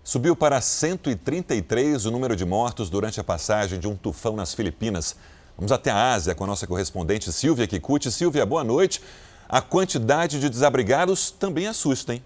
Subiu 0.03 0.35
para 0.35 0.61
133 0.61 2.07
o 2.07 2.11
número 2.11 2.35
de 2.35 2.45
mortos 2.45 2.89
durante 2.89 3.21
a 3.21 3.25
passagem 3.25 3.79
de 3.79 3.87
um 3.87 3.95
tufão 3.95 4.35
nas 4.37 4.55
Filipinas. 4.55 5.17
Vamos 5.57 5.71
até 5.71 5.91
a 5.91 6.15
Ásia 6.15 6.35
com 6.35 6.45
a 6.45 6.47
nossa 6.47 6.67
correspondente 6.67 7.31
Silvia 7.31 7.67
Kikuchi. 7.67 8.11
Silvia, 8.11 8.47
boa 8.47 8.65
noite. 8.65 9.03
A 9.49 9.61
quantidade 9.61 10.41
de 10.41 10.49
desabrigados 10.49 11.31
também 11.31 11.67
assusta, 11.67 12.15
hein? 12.15 12.23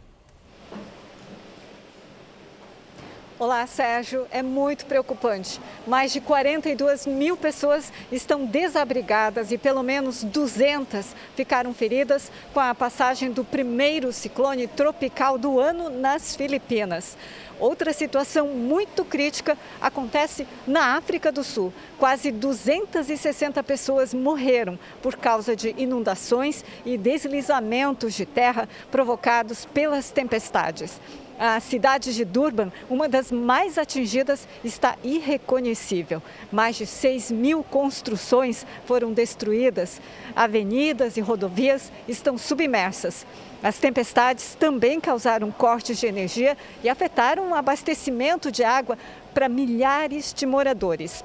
Olá, 3.42 3.66
Sérgio. 3.66 4.24
É 4.30 4.40
muito 4.40 4.86
preocupante. 4.86 5.60
Mais 5.84 6.12
de 6.12 6.20
42 6.20 7.08
mil 7.08 7.36
pessoas 7.36 7.92
estão 8.12 8.44
desabrigadas 8.44 9.50
e 9.50 9.58
pelo 9.58 9.82
menos 9.82 10.22
200 10.22 11.06
ficaram 11.34 11.74
feridas 11.74 12.30
com 12.54 12.60
a 12.60 12.72
passagem 12.72 13.32
do 13.32 13.44
primeiro 13.44 14.12
ciclone 14.12 14.68
tropical 14.68 15.36
do 15.38 15.58
ano 15.58 15.90
nas 15.90 16.36
Filipinas. 16.36 17.16
Outra 17.58 17.92
situação 17.92 18.46
muito 18.46 19.04
crítica 19.04 19.58
acontece 19.80 20.46
na 20.64 20.96
África 20.96 21.32
do 21.32 21.42
Sul. 21.42 21.72
Quase 21.98 22.30
260 22.30 23.60
pessoas 23.64 24.14
morreram 24.14 24.78
por 25.02 25.16
causa 25.16 25.56
de 25.56 25.74
inundações 25.76 26.64
e 26.86 26.96
deslizamentos 26.96 28.14
de 28.14 28.24
terra 28.24 28.68
provocados 28.88 29.64
pelas 29.64 30.12
tempestades. 30.12 31.00
A 31.38 31.58
cidade 31.60 32.14
de 32.14 32.24
Durban, 32.24 32.70
uma 32.88 33.08
das 33.08 33.32
mais 33.32 33.78
atingidas, 33.78 34.46
está 34.62 34.96
irreconhecível. 35.02 36.22
Mais 36.50 36.76
de 36.76 36.86
6 36.86 37.32
mil 37.32 37.64
construções 37.64 38.66
foram 38.86 39.12
destruídas. 39.12 40.00
Avenidas 40.36 41.16
e 41.16 41.20
rodovias 41.20 41.90
estão 42.06 42.38
submersas. 42.38 43.26
As 43.62 43.78
tempestades 43.78 44.54
também 44.54 45.00
causaram 45.00 45.50
cortes 45.50 45.98
de 45.98 46.06
energia 46.06 46.56
e 46.82 46.88
afetaram 46.88 47.50
o 47.50 47.54
abastecimento 47.54 48.50
de 48.50 48.64
água 48.64 48.98
para 49.32 49.48
milhares 49.48 50.32
de 50.34 50.46
moradores. 50.46 51.24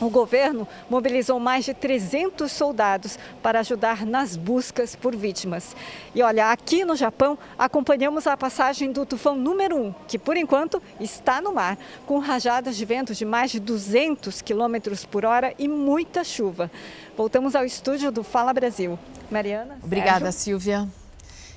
O 0.00 0.10
governo 0.10 0.66
mobilizou 0.90 1.38
mais 1.38 1.64
de 1.64 1.74
300 1.74 2.50
soldados 2.50 3.18
para 3.42 3.60
ajudar 3.60 4.04
nas 4.04 4.36
buscas 4.36 4.96
por 4.96 5.14
vítimas. 5.14 5.76
E 6.14 6.22
olha, 6.22 6.50
aqui 6.50 6.84
no 6.84 6.96
Japão, 6.96 7.38
acompanhamos 7.58 8.26
a 8.26 8.36
passagem 8.36 8.90
do 8.90 9.06
tufão 9.06 9.36
número 9.36 9.76
1, 9.76 9.94
que 10.08 10.18
por 10.18 10.36
enquanto 10.36 10.82
está 10.98 11.40
no 11.40 11.54
mar, 11.54 11.78
com 12.06 12.18
rajadas 12.18 12.76
de 12.76 12.84
vento 12.84 13.14
de 13.14 13.24
mais 13.24 13.50
de 13.50 13.60
200 13.60 14.42
km 14.42 14.76
por 15.10 15.24
hora 15.24 15.54
e 15.58 15.68
muita 15.68 16.24
chuva. 16.24 16.70
Voltamos 17.16 17.54
ao 17.54 17.64
estúdio 17.64 18.10
do 18.10 18.24
Fala 18.24 18.52
Brasil. 18.52 18.98
Mariana? 19.30 19.78
Obrigada, 19.82 20.32
Sérgio. 20.32 20.60
Silvia. 20.60 21.01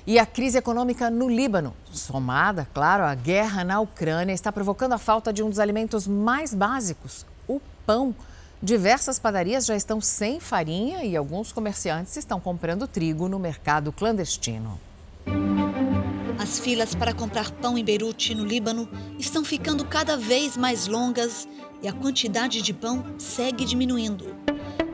E 0.06 0.20
a 0.20 0.24
crise 0.24 0.56
econômica 0.56 1.10
no 1.10 1.28
Líbano, 1.28 1.74
somada, 1.90 2.68
claro, 2.72 3.02
à 3.02 3.12
guerra 3.12 3.64
na 3.64 3.80
Ucrânia, 3.80 4.32
está 4.32 4.52
provocando 4.52 4.92
a 4.92 4.98
falta 4.98 5.32
de 5.32 5.42
um 5.42 5.50
dos 5.50 5.58
alimentos 5.58 6.06
mais 6.06 6.54
básicos, 6.54 7.26
o 7.48 7.60
pão. 7.84 8.14
Diversas 8.62 9.18
padarias 9.18 9.66
já 9.66 9.74
estão 9.74 10.00
sem 10.00 10.38
farinha 10.38 11.02
e 11.02 11.16
alguns 11.16 11.50
comerciantes 11.50 12.16
estão 12.16 12.38
comprando 12.38 12.86
trigo 12.86 13.28
no 13.28 13.40
mercado 13.40 13.90
clandestino. 13.90 14.78
As 16.38 16.60
filas 16.60 16.94
para 16.94 17.12
comprar 17.12 17.50
pão 17.50 17.76
em 17.76 17.84
Beirute, 17.84 18.32
no 18.32 18.44
Líbano, 18.44 18.88
estão 19.18 19.44
ficando 19.44 19.84
cada 19.84 20.16
vez 20.16 20.56
mais 20.56 20.86
longas 20.86 21.48
e 21.82 21.88
a 21.88 21.92
quantidade 21.92 22.62
de 22.62 22.72
pão 22.72 23.04
segue 23.18 23.64
diminuindo. 23.64 24.36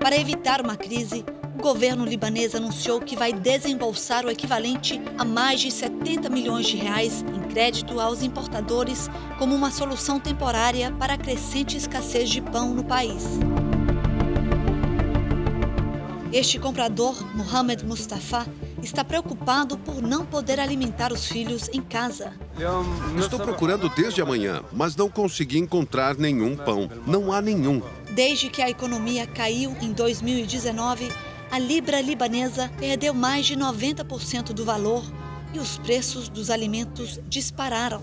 Para 0.00 0.16
evitar 0.16 0.62
uma 0.62 0.76
crise, 0.76 1.23
o 1.62 1.73
governo 1.73 2.04
libanês 2.04 2.57
anunciou 2.57 3.00
que 3.00 3.14
vai 3.14 3.33
desembolsar 3.33 4.26
o 4.26 4.31
equivalente 4.31 5.00
a 5.16 5.25
mais 5.25 5.61
de 5.61 5.71
70 5.71 6.28
milhões 6.28 6.66
de 6.66 6.76
reais 6.76 7.25
em 7.33 7.40
crédito 7.49 8.00
aos 8.00 8.21
importadores 8.21 9.09
como 9.38 9.54
uma 9.54 9.71
solução 9.71 10.19
temporária 10.19 10.90
para 10.99 11.14
a 11.14 11.16
crescente 11.16 11.76
escassez 11.76 12.28
de 12.28 12.40
pão 12.40 12.75
no 12.75 12.83
país. 12.83 13.23
Este 16.33 16.59
comprador, 16.59 17.14
Mohamed 17.33 17.87
Mustafa, 17.87 18.45
está 18.83 19.04
preocupado 19.04 19.78
por 19.78 20.02
não 20.02 20.26
poder 20.26 20.59
alimentar 20.59 21.12
os 21.12 21.28
filhos 21.28 21.69
em 21.73 21.81
casa. 21.81 22.33
Estou 23.16 23.38
procurando 23.38 23.88
desde 23.90 24.21
amanhã, 24.21 24.64
mas 24.73 24.97
não 24.97 25.09
consegui 25.09 25.59
encontrar 25.59 26.16
nenhum 26.16 26.57
pão. 26.57 26.90
Não 27.07 27.33
há 27.33 27.40
nenhum. 27.40 27.81
Desde 28.11 28.49
que 28.49 28.61
a 28.61 28.69
economia 28.69 29.28
caiu 29.28 29.76
em 29.81 29.92
2019, 29.92 31.09
a 31.52 31.59
libra 31.59 32.00
libanesa 32.00 32.71
perdeu 32.78 33.12
mais 33.12 33.44
de 33.44 33.54
90% 33.54 34.54
do 34.54 34.64
valor 34.64 35.04
e 35.52 35.59
os 35.59 35.76
preços 35.76 36.30
dos 36.30 36.49
alimentos 36.49 37.21
dispararam. 37.28 38.00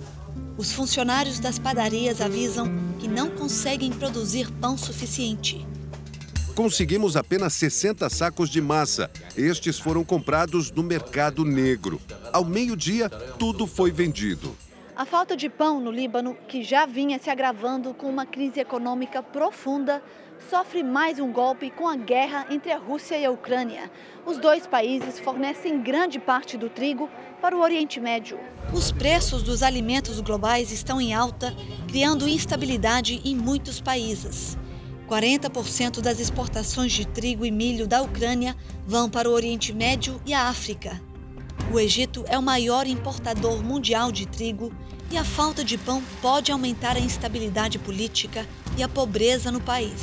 Os 0.56 0.72
funcionários 0.72 1.40
das 1.40 1.58
padarias 1.58 2.22
avisam 2.22 2.68
que 3.00 3.08
não 3.08 3.32
conseguem 3.32 3.92
produzir 3.92 4.52
pão 4.62 4.78
suficiente. 4.78 5.66
Conseguimos 6.54 7.18
apenas 7.18 7.54
60 7.54 8.08
sacos 8.12 8.52
de 8.52 8.62
massa. 8.62 9.10
Estes 9.36 9.80
foram 9.80 10.06
comprados 10.06 10.70
no 10.70 10.84
mercado 10.84 11.44
negro. 11.44 12.00
Ao 12.32 12.46
meio-dia, 12.46 13.10
tudo 13.10 13.66
foi 13.66 13.90
vendido. 13.90 14.56
A 14.96 15.06
falta 15.06 15.36
de 15.36 15.50
pão 15.50 15.82
no 15.82 15.90
Líbano, 15.90 16.38
que 16.48 16.62
já 16.62 16.86
vinha 16.86 17.18
se 17.18 17.32
agravando 17.32 17.96
com 17.96 18.08
uma 18.08 18.28
crise 18.28 18.60
econômica 18.60 19.24
profunda, 19.24 20.04
sofre 20.48 20.84
mais 20.84 21.20
um 21.20 21.32
golpe 21.32 21.70
com 21.70 21.88
a 21.88 21.96
guerra 21.96 22.46
entre 22.50 22.72
a 22.72 22.78
Rússia 22.78 23.18
e 23.18 23.26
a 23.26 23.32
Ucrânia. 23.32 23.92
Os 24.26 24.38
dois 24.38 24.66
países 24.66 25.20
fornecem 25.20 25.82
grande 25.82 26.20
parte 26.20 26.58
do 26.58 26.70
trigo 26.70 27.10
para 27.42 27.56
o 27.56 27.62
Oriente 27.62 28.00
Médio. 28.00 28.40
Os 28.74 28.92
preços 28.92 29.44
dos 29.44 29.62
alimentos 29.64 30.20
globais 30.22 30.72
estão 30.72 31.02
em 31.02 31.14
alta, 31.14 31.54
criando 31.88 32.28
instabilidade 32.28 33.22
em 33.26 33.36
muitos 33.36 33.82
países. 33.82 34.58
40% 35.10 36.02
das 36.02 36.20
exportações 36.20 36.92
de 36.92 37.06
trigo 37.06 37.46
e 37.46 37.52
milho 37.52 37.88
da 37.88 38.02
Ucrânia 38.02 38.56
vão 38.86 39.10
para 39.10 39.28
o 39.28 39.34
Oriente 39.34 39.74
Médio 39.74 40.22
e 40.26 40.34
a 40.34 40.48
África. 40.48 41.02
O 41.74 41.80
Egito 41.80 42.24
é 42.28 42.38
o 42.38 42.44
maior 42.44 42.88
importador 42.88 43.64
mundial 43.64 44.12
de 44.12 44.28
trigo 44.28 44.72
e 45.12 45.18
a 45.18 45.24
falta 45.24 45.64
de 45.64 45.78
pão 45.78 46.04
pode 46.22 46.52
aumentar 46.52 46.96
a 46.96 47.00
instabilidade 47.00 47.80
política 47.80 48.48
e 48.78 48.84
a 48.84 48.88
pobreza 48.88 49.52
no 49.52 49.60
país. 49.60 50.00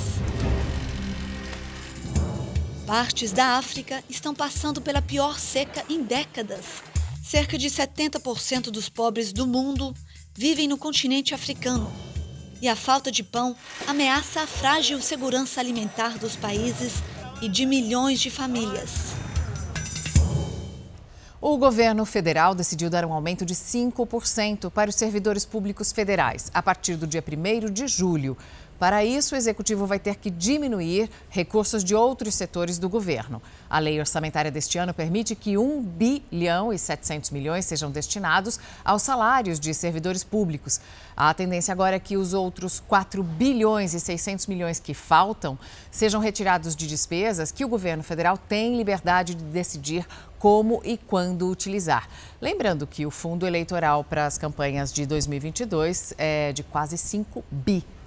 Partes 2.87 3.33
da 3.33 3.57
África 3.57 4.03
estão 4.09 4.35
passando 4.35 4.81
pela 4.81 5.03
pior 5.03 5.39
seca 5.39 5.85
em 5.89 6.03
décadas. 6.03 6.83
Cerca 7.23 7.59
de 7.59 7.69
70% 7.69 8.71
dos 8.71 8.89
pobres 8.89 9.33
do 9.33 9.47
mundo 9.47 9.95
vivem 10.35 10.69
no 10.69 10.79
continente 10.79 11.35
africano. 11.35 11.93
E 12.63 12.69
a 12.69 12.77
falta 12.77 13.11
de 13.11 13.23
pão 13.23 13.57
ameaça 13.87 14.43
a 14.43 14.47
frágil 14.47 15.01
segurança 15.01 15.61
alimentar 15.61 16.19
dos 16.19 16.37
países 16.37 16.95
e 17.43 17.49
de 17.49 17.67
milhões 17.67 18.21
de 18.21 18.31
famílias. 18.31 19.06
O 21.39 21.59
governo 21.59 22.07
federal 22.07 22.55
decidiu 22.55 22.89
dar 22.89 23.05
um 23.05 23.13
aumento 23.13 23.45
de 23.45 23.55
5% 23.55 24.71
para 24.71 24.89
os 24.89 24.97
servidores 24.97 25.45
públicos 25.45 25.93
federais 25.93 26.51
a 26.55 26.63
partir 26.63 26.97
do 26.97 27.07
dia 27.07 27.23
1 27.23 27.71
de 27.71 27.87
julho. 27.87 28.39
Para 28.79 29.05
isso, 29.05 29.35
o 29.35 29.39
executivo 29.39 29.87
vai 29.87 29.99
ter 29.99 30.17
que 30.17 30.31
diminuir 30.31 31.09
recursos 31.31 31.83
de 31.83 31.95
outros 31.95 32.35
setores 32.35 32.79
do 32.79 32.89
governo. 32.89 33.41
A 33.71 33.79
lei 33.79 33.99
orçamentária 33.99 34.51
deste 34.51 34.77
ano 34.77 34.93
permite 34.93 35.35
que 35.35 35.57
1 35.57 35.83
bilhão 35.83 36.73
e 36.73 36.79
700 36.79 37.31
milhões 37.31 37.65
sejam 37.65 37.91
destinados 37.91 38.61
aos 38.85 39.03
salários 39.03 39.59
de 39.59 39.73
servidores 39.73 40.23
públicos. 40.23 40.81
A 41.17 41.33
tendência 41.33 41.73
agora 41.73 41.97
é 41.97 41.99
que 41.99 42.19
os 42.19 42.35
outros 42.35 42.79
4 42.81 43.23
bilhões 43.23 43.95
e 43.95 44.01
600 44.01 44.47
milhões 44.47 44.79
que 44.79 44.93
faltam 44.93 45.59
sejam 45.91 46.21
retirados 46.21 46.77
de 46.77 46.87
despesas 46.87 47.51
que 47.51 47.65
o 47.65 47.69
governo 47.69 48.03
federal 48.03 48.37
tem 48.37 48.77
liberdade 48.77 49.35
de 49.35 49.45
decidir 49.45 50.07
como 50.39 50.83
e 50.85 50.99
quando 50.99 51.49
utilizar. 51.51 52.07
Lembrando 52.41 52.87
que 52.87 53.07
o 53.07 53.11
fundo 53.11 53.47
eleitoral 53.47 54.05
para 54.05 54.27
as 54.27 54.37
campanhas 54.37 54.93
de 54.93 55.07
2022 55.07 56.13
é 56.19 56.53
de 56.53 56.63
quase 56.63 56.99
5 56.99 57.43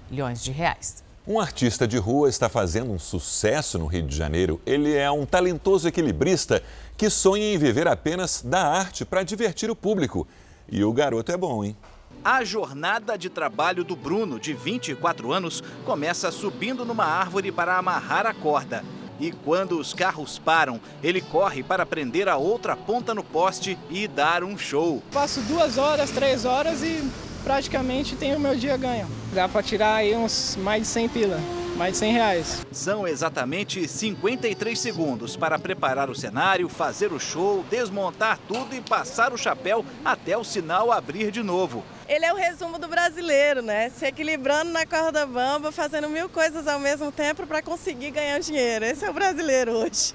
bilhões 0.09 0.43
de 0.43 0.51
reais. 0.51 1.03
Um 1.27 1.39
artista 1.39 1.87
de 1.87 1.97
rua 1.97 2.27
está 2.27 2.49
fazendo 2.49 2.91
um 2.91 2.97
sucesso 2.97 3.77
no 3.77 3.85
Rio 3.85 4.03
de 4.03 4.15
Janeiro. 4.15 4.59
Ele 4.65 4.95
é 4.95 5.11
um 5.11 5.25
talentoso 5.25 5.87
equilibrista 5.87 6.63
que 6.97 7.09
sonha 7.09 7.53
em 7.53 7.57
viver 7.57 7.87
apenas 7.87 8.41
da 8.41 8.65
arte 8.65 9.05
para 9.05 9.21
divertir 9.21 9.69
o 9.69 9.75
público. 9.75 10.27
E 10.67 10.83
o 10.83 10.91
garoto 10.91 11.31
é 11.31 11.37
bom, 11.37 11.63
hein? 11.63 11.77
A 12.23 12.43
jornada 12.43 13.17
de 13.17 13.29
trabalho 13.29 13.83
do 13.83 13.95
Bruno, 13.95 14.39
de 14.39 14.53
24 14.53 15.31
anos, 15.31 15.63
começa 15.85 16.31
subindo 16.31 16.83
numa 16.83 17.05
árvore 17.05 17.51
para 17.51 17.77
amarrar 17.77 18.25
a 18.25 18.33
corda. 18.33 18.83
E 19.19 19.31
quando 19.31 19.77
os 19.77 19.93
carros 19.93 20.39
param, 20.39 20.79
ele 21.03 21.21
corre 21.21 21.61
para 21.61 21.85
prender 21.85 22.27
a 22.27 22.37
outra 22.37 22.75
ponta 22.75 23.13
no 23.13 23.23
poste 23.23 23.77
e 23.89 24.07
dar 24.07 24.43
um 24.43 24.57
show. 24.57 25.03
Passo 25.11 25.41
duas 25.41 25.77
horas, 25.77 26.09
três 26.09 26.43
horas 26.43 26.81
e 26.81 27.03
praticamente 27.43 28.15
tenho 28.15 28.37
o 28.37 28.39
meu 28.39 28.55
dia 28.55 28.77
ganho. 28.77 29.07
Dá 29.33 29.47
para 29.47 29.63
tirar 29.63 29.95
aí 29.95 30.15
uns 30.15 30.57
mais 30.57 30.83
de 30.83 30.87
100 30.87 31.09
pila 31.09 31.39
mais 31.79 31.93
de 31.93 31.99
100 31.99 32.11
reais. 32.11 32.65
São 32.73 33.07
exatamente 33.07 33.87
53 33.87 34.77
segundos 34.77 35.37
para 35.37 35.57
preparar 35.57 36.09
o 36.09 36.15
cenário, 36.15 36.67
fazer 36.67 37.13
o 37.13 37.19
show, 37.19 37.63
desmontar 37.69 38.37
tudo 38.49 38.75
e 38.75 38.81
passar 38.81 39.31
o 39.31 39.37
chapéu 39.37 39.85
até 40.03 40.37
o 40.37 40.43
sinal 40.43 40.91
abrir 40.91 41.31
de 41.31 41.41
novo. 41.41 41.81
Ele 42.05 42.25
é 42.25 42.33
o 42.33 42.35
resumo 42.35 42.77
do 42.77 42.89
brasileiro, 42.89 43.61
né? 43.61 43.89
Se 43.89 44.05
equilibrando 44.05 44.71
na 44.71 44.85
corda 44.85 45.25
bamba, 45.25 45.71
fazendo 45.71 46.09
mil 46.09 46.27
coisas 46.27 46.67
ao 46.67 46.81
mesmo 46.81 47.13
tempo 47.13 47.47
para 47.47 47.61
conseguir 47.61 48.11
ganhar 48.11 48.39
dinheiro. 48.39 48.83
Esse 48.83 49.05
é 49.05 49.09
o 49.09 49.13
brasileiro 49.13 49.71
hoje. 49.71 50.13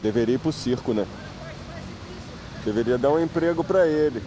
Deveria 0.00 0.36
ir 0.36 0.38
pro 0.38 0.52
circo, 0.52 0.94
né? 0.94 1.06
Deveria 2.64 2.96
dar 2.96 3.10
um 3.10 3.22
emprego 3.22 3.62
para 3.62 3.86
ele. 3.86 4.22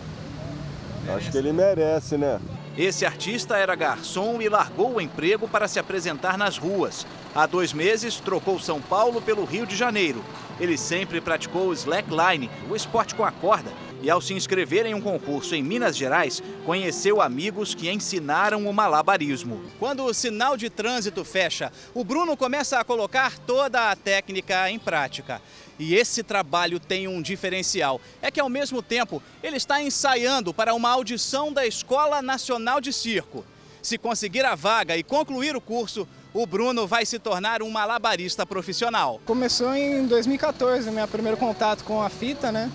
Acho 1.16 1.32
que 1.32 1.38
ele 1.38 1.54
merece, 1.54 2.18
né? 2.18 2.40
Esse 2.78 3.06
artista 3.06 3.58
era 3.58 3.74
garçom 3.76 4.42
e 4.42 4.50
largou 4.50 4.96
o 4.96 5.02
emprego 5.02 5.48
para 5.48 5.68
se 5.68 5.80
apresentar 5.80 6.38
nas 6.38 6.58
ruas. 6.58 7.08
Há 7.34 7.46
dois 7.46 7.74
meses, 7.74 8.20
trocou 8.20 8.60
São 8.60 8.80
Paulo 8.82 9.22
pelo 9.22 9.46
Rio 9.46 9.66
de 9.66 9.76
Janeiro. 9.76 10.24
Ele 10.60 10.78
sempre 10.78 11.22
praticou 11.22 11.70
o 11.70 11.74
slackline, 11.74 12.50
o 12.70 12.76
esporte 12.76 13.16
com 13.16 13.24
a 13.24 13.32
corda, 13.32 13.72
e 14.01 14.10
ao 14.10 14.22
se 14.22 14.34
inscrever 14.34 14.86
em 14.86 14.94
um 14.94 15.01
concurso 15.01 15.56
em 15.56 15.63
Minas 15.63 15.96
Gerais, 15.98 16.42
conheceu 16.66 17.22
amigos 17.22 17.74
que 17.74 17.89
ensinaram 17.89 18.68
o 18.68 18.74
malabarismo. 18.74 19.62
Quando 19.80 20.04
o 20.04 20.13
sinal 20.13 20.56
de 20.56 20.70
trânsito 20.70 21.24
fecha, 21.25 21.72
o 21.94 22.04
Bruno 22.04 22.38
começa 22.38 22.80
a 22.80 22.84
colocar 22.84 23.38
toda 23.39 23.92
a 23.92 23.96
técnica 23.96 24.70
em 24.70 24.80
prática. 24.80 25.42
E 25.80 25.96
esse 25.96 26.24
trabalho 26.24 26.80
tem 26.80 27.08
um 27.08 27.22
diferencial: 27.22 28.01
é 28.22 28.32
que 28.32 28.39
ao 28.39 28.50
mesmo 28.50 28.82
tempo 28.82 29.22
ele 29.44 29.58
está 29.58 29.82
ensaiando 29.82 30.54
para 30.54 30.74
uma 30.74 30.89
audição 30.89 31.51
da 31.51 31.66
Escola 31.66 32.22
Nacional 32.22 32.82
de 32.82 32.92
Circo. 32.92 33.46
Se 33.82 33.98
conseguir 33.98 34.44
a 34.44 34.56
vaga 34.56 34.98
e 34.98 35.04
concluir 35.04 35.56
o 35.56 35.62
curso, 35.62 36.08
o 36.34 36.46
Bruno 36.46 36.86
vai 36.86 37.06
se 37.06 37.18
tornar 37.20 37.62
um 37.62 37.70
malabarista 37.70 38.46
profissional. 38.46 39.22
Começou 39.25 39.74
em 39.74 40.06
2014, 40.08 40.92
meu 40.92 41.08
primeiro 41.08 41.38
contato 41.38 41.84
com 41.84 42.01
a 42.01 42.10
fita, 42.10 42.51
né? 42.51 42.72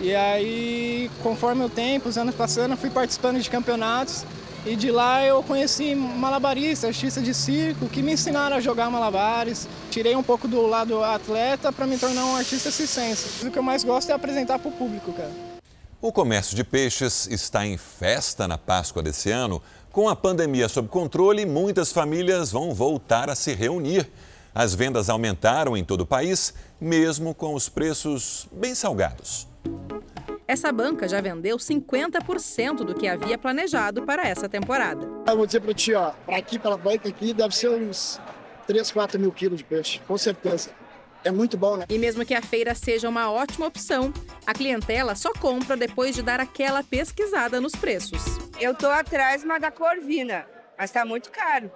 E 0.00 0.14
aí, 0.14 1.10
conforme 1.22 1.64
o 1.64 1.68
tempo, 1.68 2.08
os 2.08 2.18
anos 2.18 2.34
passando, 2.34 2.76
fui 2.76 2.90
participando 2.90 3.40
de 3.40 3.48
campeonatos 3.48 4.24
e 4.66 4.76
de 4.76 4.90
lá 4.90 5.22
eu 5.22 5.42
conheci 5.42 5.94
malabaristas, 5.94 6.88
artistas 6.88 7.22
de 7.22 7.34
circo, 7.34 7.86
que 7.86 8.02
me 8.02 8.12
ensinaram 8.12 8.56
a 8.56 8.60
jogar 8.60 8.90
malabares. 8.90 9.68
Tirei 9.90 10.16
um 10.16 10.22
pouco 10.22 10.48
do 10.48 10.66
lado 10.66 11.04
atleta 11.04 11.70
para 11.70 11.86
me 11.86 11.98
tornar 11.98 12.24
um 12.24 12.34
artista 12.34 12.70
circense. 12.70 13.46
O 13.46 13.50
que 13.50 13.58
eu 13.58 13.62
mais 13.62 13.84
gosto 13.84 14.10
é 14.10 14.14
apresentar 14.14 14.58
para 14.58 14.68
o 14.68 14.72
público, 14.72 15.12
cara. 15.12 15.30
O 16.00 16.10
comércio 16.10 16.56
de 16.56 16.64
peixes 16.64 17.26
está 17.26 17.66
em 17.66 17.76
festa 17.76 18.48
na 18.48 18.56
Páscoa 18.56 19.02
desse 19.02 19.30
ano. 19.30 19.62
Com 19.92 20.08
a 20.08 20.16
pandemia 20.16 20.68
sob 20.68 20.88
controle, 20.88 21.46
muitas 21.46 21.92
famílias 21.92 22.50
vão 22.50 22.74
voltar 22.74 23.28
a 23.28 23.34
se 23.34 23.54
reunir. 23.54 24.10
As 24.54 24.74
vendas 24.74 25.10
aumentaram 25.10 25.76
em 25.76 25.84
todo 25.84 26.02
o 26.02 26.06
país, 26.06 26.54
mesmo 26.80 27.34
com 27.34 27.54
os 27.54 27.68
preços 27.68 28.48
bem 28.52 28.74
salgados. 28.74 29.53
Essa 30.46 30.70
banca 30.70 31.08
já 31.08 31.20
vendeu 31.20 31.56
50% 31.56 32.84
do 32.84 32.94
que 32.94 33.08
havia 33.08 33.38
planejado 33.38 34.02
para 34.02 34.28
essa 34.28 34.48
temporada. 34.48 35.06
Eu 35.26 35.36
vou 35.36 35.46
dizer 35.46 35.60
para 35.60 35.72
ti, 35.72 35.94
ó, 35.94 36.10
para 36.26 36.36
aqui, 36.36 36.58
para 36.58 36.74
a 36.74 36.76
banca 36.76 37.08
aqui, 37.08 37.32
deve 37.32 37.56
ser 37.56 37.70
uns 37.70 38.20
3, 38.66 38.90
4 38.92 39.18
mil 39.18 39.32
quilos 39.32 39.58
de 39.58 39.64
peixe, 39.64 40.00
com 40.06 40.18
certeza. 40.18 40.70
É 41.24 41.30
muito 41.30 41.56
bom, 41.56 41.78
né? 41.78 41.86
E 41.88 41.98
mesmo 41.98 42.24
que 42.26 42.34
a 42.34 42.42
feira 42.42 42.74
seja 42.74 43.08
uma 43.08 43.32
ótima 43.32 43.66
opção, 43.66 44.12
a 44.46 44.52
clientela 44.52 45.14
só 45.14 45.32
compra 45.32 45.74
depois 45.74 46.14
de 46.14 46.22
dar 46.22 46.38
aquela 46.38 46.84
pesquisada 46.84 47.58
nos 47.60 47.72
preços. 47.72 48.22
Eu 48.60 48.74
tô 48.74 48.88
atrás 48.88 49.42
uma 49.42 49.58
da 49.58 49.70
Corvina, 49.70 50.46
mas 50.76 50.90
tá 50.90 51.06
muito 51.06 51.30
caro. 51.30 51.72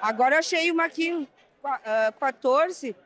Agora 0.00 0.36
eu 0.36 0.38
achei 0.38 0.70
uma 0.70 0.86
aqui, 0.86 1.12
uh, 1.12 2.18
14, 2.18 2.96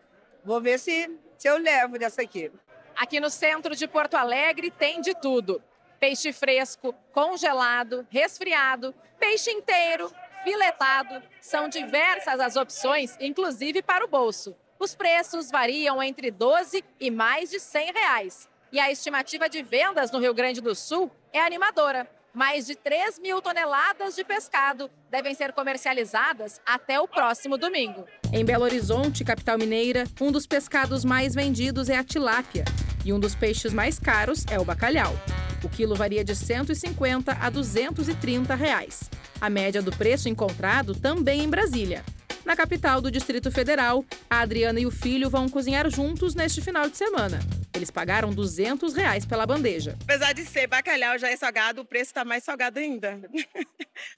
vou 0.45 0.61
ver 0.61 0.79
se, 0.79 1.11
se 1.37 1.49
eu 1.49 1.59
levo 1.59 1.99
dessa 1.99 2.23
aqui. 2.23 2.53
Aqui 2.99 3.21
no 3.21 3.31
centro 3.31 3.77
de 3.77 3.87
Porto 3.87 4.15
Alegre 4.15 4.73
tem 4.73 5.01
de 5.01 5.15
tudo: 5.15 5.63
peixe 6.01 6.33
fresco, 6.33 6.93
congelado, 7.13 8.05
resfriado, 8.11 8.93
peixe 9.21 9.53
inteiro, 9.53 10.13
filetado. 10.43 11.23
São 11.41 11.69
diversas 11.69 12.41
as 12.41 12.57
opções, 12.57 13.17
inclusive 13.21 13.83
para 13.83 14.05
o 14.05 14.09
bolso. 14.09 14.57
Os 14.81 14.97
preços 14.97 15.49
variam 15.49 16.03
entre 16.03 16.33
12 16.33 16.85
e 16.99 17.09
mais 17.09 17.51
de 17.51 17.61
100 17.61 17.93
reais. 17.93 18.49
E 18.73 18.81
a 18.81 18.91
estimativa 18.91 19.49
de 19.49 19.63
vendas 19.63 20.11
no 20.11 20.19
Rio 20.19 20.35
Grande 20.35 20.61
do 20.61 20.75
Sul 20.75 21.09
é 21.33 21.41
animadora. 21.41 22.11
Mais 22.35 22.67
de 22.67 22.75
3 22.75 23.21
mil 23.21 23.41
toneladas 23.41 24.17
de 24.17 24.25
pescado 24.25 24.91
devem 25.09 25.35
ser 25.35 25.53
comercializadas 25.53 26.61
até 26.67 27.01
o 27.01 27.07
próximo 27.07 27.57
domingo. 27.57 28.05
Em 28.33 28.45
Belo 28.45 28.65
Horizonte, 28.65 29.25
capital 29.25 29.57
mineira, 29.57 30.05
um 30.21 30.33
dos 30.33 30.47
pescados 30.47 31.05
mais 31.05 31.35
vendidos 31.35 31.89
é 31.89 31.97
a 31.97 32.05
tilápia. 32.05 32.65
E 33.09 33.13
um 33.13 33.19
dos 33.19 33.35
peixes 33.35 33.73
mais 33.73 33.99
caros 33.99 34.45
é 34.51 34.61
o 34.61 34.65
bacalhau. 34.67 35.19
O 35.65 35.69
quilo 35.71 35.95
varia 35.95 36.23
de 36.23 36.37
150 36.37 37.33
a 37.33 37.49
230 37.49 38.55
reais. 38.55 39.09
A 39.41 39.49
média 39.49 39.81
do 39.81 39.91
preço 39.91 40.29
encontrado 40.29 40.95
também 40.95 41.43
em 41.43 41.49
Brasília. 41.49 42.05
Na 42.45 42.55
capital 42.55 43.01
do 43.01 43.11
Distrito 43.11 43.51
Federal, 43.51 44.05
a 44.29 44.41
Adriana 44.41 44.79
e 44.79 44.85
o 44.85 44.91
filho 44.91 45.31
vão 45.31 45.49
cozinhar 45.49 45.89
juntos 45.89 46.35
neste 46.35 46.61
final 46.61 46.87
de 46.87 46.99
semana. 46.99 47.41
Eles 47.73 47.91
pagaram 47.91 48.31
200 48.31 48.93
reais 48.93 49.25
pela 49.25 49.47
bandeja. 49.47 49.97
Apesar 50.03 50.35
de 50.35 50.45
ser 50.45 50.67
bacalhau 50.67 51.19
já 51.19 51.31
é 51.31 51.37
salgado, 51.37 51.81
o 51.81 51.87
preço 51.87 52.11
está 52.11 52.27
mais 52.27 52.45
salgado 52.45 52.79
ainda. 52.79 53.19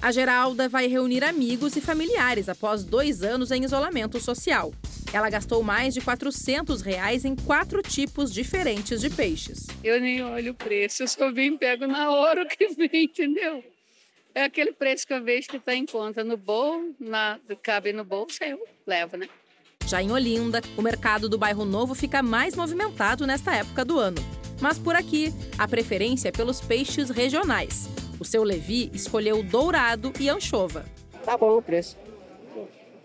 A 0.02 0.10
Geralda 0.10 0.68
vai 0.68 0.88
reunir 0.88 1.22
amigos 1.22 1.76
e 1.76 1.80
familiares 1.80 2.48
após 2.48 2.82
dois 2.82 3.22
anos 3.22 3.52
em 3.52 3.62
isolamento 3.62 4.20
social. 4.20 4.72
Ela 5.12 5.28
gastou 5.28 5.62
mais 5.62 5.92
de 5.92 6.00
400 6.00 6.82
reais 6.82 7.24
em 7.24 7.34
quatro 7.34 7.82
tipos 7.82 8.32
diferentes 8.32 9.00
de 9.00 9.10
peixes. 9.10 9.66
Eu 9.82 10.00
nem 10.00 10.22
olho 10.22 10.52
o 10.52 10.54
preço, 10.54 11.02
eu 11.02 11.08
só 11.08 11.32
vim 11.32 11.56
pego 11.56 11.86
na 11.86 12.10
hora 12.10 12.46
que 12.46 12.68
vem, 12.74 13.04
entendeu? 13.04 13.64
É 14.32 14.44
aquele 14.44 14.72
preço 14.72 15.04
que 15.06 15.12
eu 15.12 15.22
vejo 15.22 15.48
que 15.48 15.56
está 15.56 15.74
em 15.74 15.84
conta 15.84 16.22
no 16.22 16.36
bolso, 16.36 16.94
na, 17.00 17.40
cabe 17.60 17.92
no 17.92 18.04
bolso, 18.04 18.38
eu 18.44 18.60
levo, 18.86 19.16
né? 19.16 19.28
Já 19.86 20.00
em 20.00 20.12
Olinda, 20.12 20.60
o 20.76 20.82
mercado 20.82 21.28
do 21.28 21.36
bairro 21.36 21.64
Novo 21.64 21.96
fica 21.96 22.22
mais 22.22 22.54
movimentado 22.54 23.26
nesta 23.26 23.56
época 23.56 23.84
do 23.84 23.98
ano. 23.98 24.18
Mas 24.60 24.78
por 24.78 24.94
aqui, 24.94 25.32
a 25.58 25.66
preferência 25.66 26.28
é 26.28 26.32
pelos 26.32 26.60
peixes 26.60 27.10
regionais. 27.10 27.88
O 28.20 28.24
seu 28.24 28.44
Levi 28.44 28.88
escolheu 28.94 29.42
dourado 29.42 30.12
e 30.20 30.28
anchova. 30.28 30.84
Tá 31.24 31.36
bom 31.36 31.58
o 31.58 31.62
preço. 31.62 31.96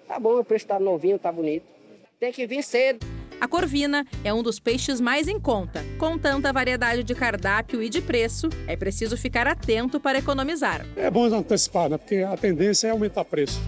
Tá 0.07 0.19
bom, 0.19 0.39
o 0.39 0.43
preço 0.43 0.67
tá 0.67 0.79
novinho, 0.79 1.17
tá 1.17 1.31
bonito. 1.31 1.74
Tem 2.19 2.31
que 2.31 2.47
vir 2.47 2.63
cedo. 2.63 3.05
A 3.41 3.47
corvina 3.47 4.05
é 4.23 4.33
um 4.33 4.41
dos 4.41 4.57
peixes 4.57 5.01
mais 5.01 5.27
em 5.27 5.37
conta. 5.37 5.83
Com 5.99 6.17
tanta 6.17 6.53
variedade 6.53 7.03
de 7.03 7.13
cardápio 7.13 7.83
e 7.83 7.89
de 7.89 8.01
preço, 8.01 8.47
é 8.65 8.77
preciso 8.77 9.17
ficar 9.17 9.45
atento 9.45 9.99
para 9.99 10.17
economizar. 10.17 10.85
É 10.95 11.11
bom 11.11 11.25
antecipar, 11.25 11.89
né? 11.89 11.97
Porque 11.97 12.19
a 12.19 12.37
tendência 12.37 12.87
é 12.87 12.91
aumentar 12.91 13.25
preço. 13.25 13.59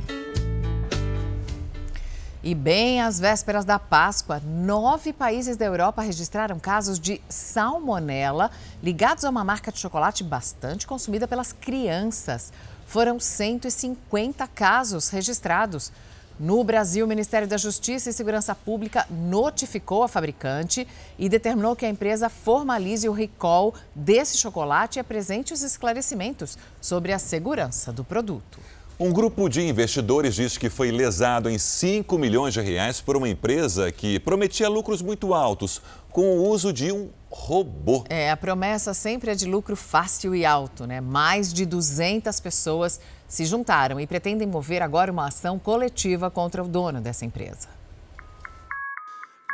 E 2.42 2.56
bem 2.56 3.02
às 3.02 3.20
vésperas 3.20 3.66
da 3.66 3.78
Páscoa, 3.78 4.40
nove 4.40 5.12
países 5.12 5.58
da 5.58 5.66
Europa 5.66 6.02
registraram 6.02 6.58
casos 6.58 6.98
de 6.98 7.20
salmonela 7.28 8.50
ligados 8.82 9.26
a 9.26 9.30
uma 9.30 9.44
marca 9.44 9.70
de 9.70 9.80
chocolate 9.80 10.24
bastante 10.24 10.88
consumida 10.88 11.28
pelas 11.28 11.52
crianças. 11.52 12.54
foram 12.86 13.20
150 13.20 14.48
casos 14.48 15.10
registrados. 15.10 15.92
No 16.40 16.64
Brasil, 16.64 17.04
o 17.04 17.10
Ministério 17.10 17.48
da 17.48 17.58
Justiça 17.58 18.12
e 18.12 18.14
Segurança 18.14 18.54
Pública 18.54 19.08
notificou 19.10 20.04
a 20.04 20.08
fabricante 20.08 20.88
e 21.18 21.28
determinou 21.28 21.76
que 21.76 21.84
a 21.84 21.90
empresa 21.90 22.30
formalize 22.30 23.10
o 23.10 23.12
recall 23.12 23.74
desse 23.96 24.38
chocolate 24.38 25.00
e 25.00 25.02
apresente 25.02 25.52
os 25.52 25.64
esclarecimentos 25.64 26.56
sobre 26.80 27.12
a 27.12 27.18
segurança 27.18 27.92
do 27.92 28.04
produto. 28.04 28.60
Um 29.00 29.12
grupo 29.12 29.48
de 29.48 29.62
investidores 29.62 30.36
diz 30.36 30.58
que 30.58 30.70
foi 30.70 30.92
lesado 30.92 31.50
em 31.50 31.58
5 31.58 32.18
milhões 32.18 32.54
de 32.54 32.62
reais 32.62 33.00
por 33.02 33.16
uma 33.16 33.30
empresa 33.30 33.92
que 33.92 34.20
prometia 34.20 34.70
lucros 34.70 35.04
muito 35.04 35.34
altos 35.36 35.82
com 36.12 36.38
o 36.38 36.50
uso 36.50 36.74
de 36.74 36.92
um 36.92 37.10
robô. 37.30 38.04
É, 38.10 38.32
a 38.32 38.38
promessa 38.38 38.96
sempre 38.96 39.30
é 39.30 39.36
de 39.36 39.46
lucro 39.46 39.76
fácil 39.76 40.34
e 40.34 40.44
alto, 40.44 40.88
né? 40.88 41.00
Mais 41.00 41.54
de 41.54 41.64
200 41.64 42.40
pessoas 42.40 43.00
se 43.28 43.46
juntaram 43.46 44.00
e 44.00 44.08
pretendem 44.08 44.48
mover 44.48 44.82
agora 44.82 45.12
uma 45.12 45.28
ação 45.28 45.60
coletiva 45.60 46.32
contra 46.32 46.64
o 46.64 46.68
dono 46.68 47.02
dessa 47.02 47.26
empresa. 47.26 47.70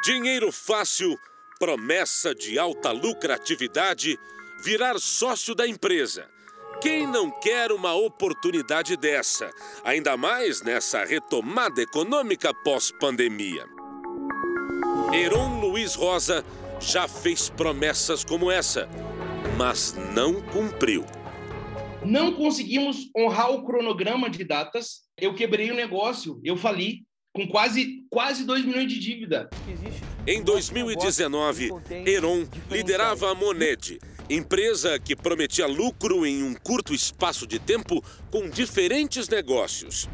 Dinheiro 0.03 0.51
fácil, 0.51 1.17
promessa 1.57 2.35
de 2.35 2.59
alta 2.59 2.91
lucratividade, 2.91 4.19
virar 4.63 4.99
sócio 4.99 5.55
da 5.55 5.67
empresa. 5.67 6.29
Quem 6.81 7.07
não 7.07 7.31
quer 7.31 7.71
uma 7.71 7.93
oportunidade 7.93 8.97
dessa? 8.97 9.49
Ainda 9.85 10.17
mais 10.17 10.61
nessa 10.61 11.05
retomada 11.05 11.81
econômica 11.81 12.53
pós-pandemia. 12.53 13.65
Heron 15.13 15.61
Luiz 15.61 15.95
Rosa 15.95 16.43
já 16.81 17.07
fez 17.07 17.47
promessas 17.47 18.25
como 18.25 18.51
essa, 18.51 18.89
mas 19.57 19.95
não 20.13 20.41
cumpriu. 20.41 21.05
Não 22.05 22.33
conseguimos 22.33 23.09
honrar 23.17 23.51
o 23.51 23.63
cronograma 23.65 24.29
de 24.29 24.43
datas. 24.43 25.01
Eu 25.17 25.33
quebrei 25.33 25.71
o 25.71 25.75
negócio, 25.75 26.39
eu 26.43 26.57
fali 26.57 27.05
com 27.33 27.47
quase 27.47 28.03
quase 28.09 28.43
2 28.45 28.65
milhões 28.65 28.91
de 28.91 28.99
dívida. 28.99 29.49
Em 30.27 30.41
2019, 30.43 31.71
Heron 32.05 32.47
liderava 32.69 33.31
a 33.31 33.35
Moned, 33.35 33.99
empresa 34.29 34.99
que 34.99 35.15
prometia 35.15 35.65
lucro 35.65 36.25
em 36.25 36.43
um 36.43 36.53
curto 36.53 36.93
espaço 36.93 37.47
de 37.47 37.59
tempo 37.59 38.03
com 38.29 38.49
diferentes 38.49 39.27
negócios. 39.27 40.07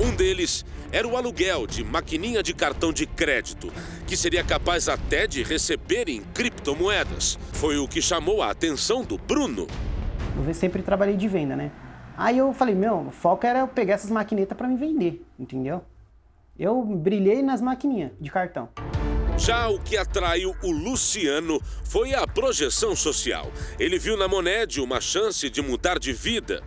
Um 0.00 0.14
deles 0.14 0.64
era 0.92 1.06
o 1.06 1.16
aluguel 1.16 1.66
de 1.66 1.82
maquininha 1.82 2.42
de 2.42 2.54
cartão 2.54 2.92
de 2.92 3.06
crédito, 3.06 3.72
que 4.06 4.16
seria 4.16 4.44
capaz 4.44 4.88
até 4.88 5.26
de 5.26 5.42
receber 5.42 6.08
em 6.08 6.22
criptomoedas. 6.22 7.38
Foi 7.52 7.78
o 7.78 7.88
que 7.88 8.02
chamou 8.02 8.42
a 8.42 8.50
atenção 8.50 9.04
do 9.04 9.16
Bruno. 9.18 9.66
Eu 10.36 10.54
sempre 10.54 10.82
trabalhei 10.82 11.16
de 11.16 11.26
venda, 11.26 11.56
né? 11.56 11.70
Aí 12.16 12.38
eu 12.38 12.52
falei, 12.52 12.74
meu, 12.74 13.06
o 13.08 13.10
foco 13.10 13.46
era 13.46 13.60
eu 13.60 13.68
pegar 13.68 13.94
essas 13.94 14.10
maquinetas 14.10 14.56
para 14.56 14.68
me 14.68 14.76
vender, 14.76 15.24
entendeu? 15.38 15.82
Eu 16.58 16.82
brilhei 16.82 17.42
nas 17.42 17.60
maquininhas 17.60 18.12
de 18.20 18.30
cartão. 18.30 18.68
Já 19.38 19.68
o 19.68 19.78
que 19.78 19.98
atraiu 19.98 20.54
o 20.62 20.70
Luciano 20.70 21.60
foi 21.84 22.14
a 22.14 22.26
projeção 22.26 22.96
social. 22.96 23.46
Ele 23.78 23.98
viu 23.98 24.16
na 24.16 24.26
Moned 24.26 24.80
uma 24.80 24.98
chance 24.98 25.50
de 25.50 25.60
mudar 25.60 25.98
de 25.98 26.12
vida. 26.14 26.62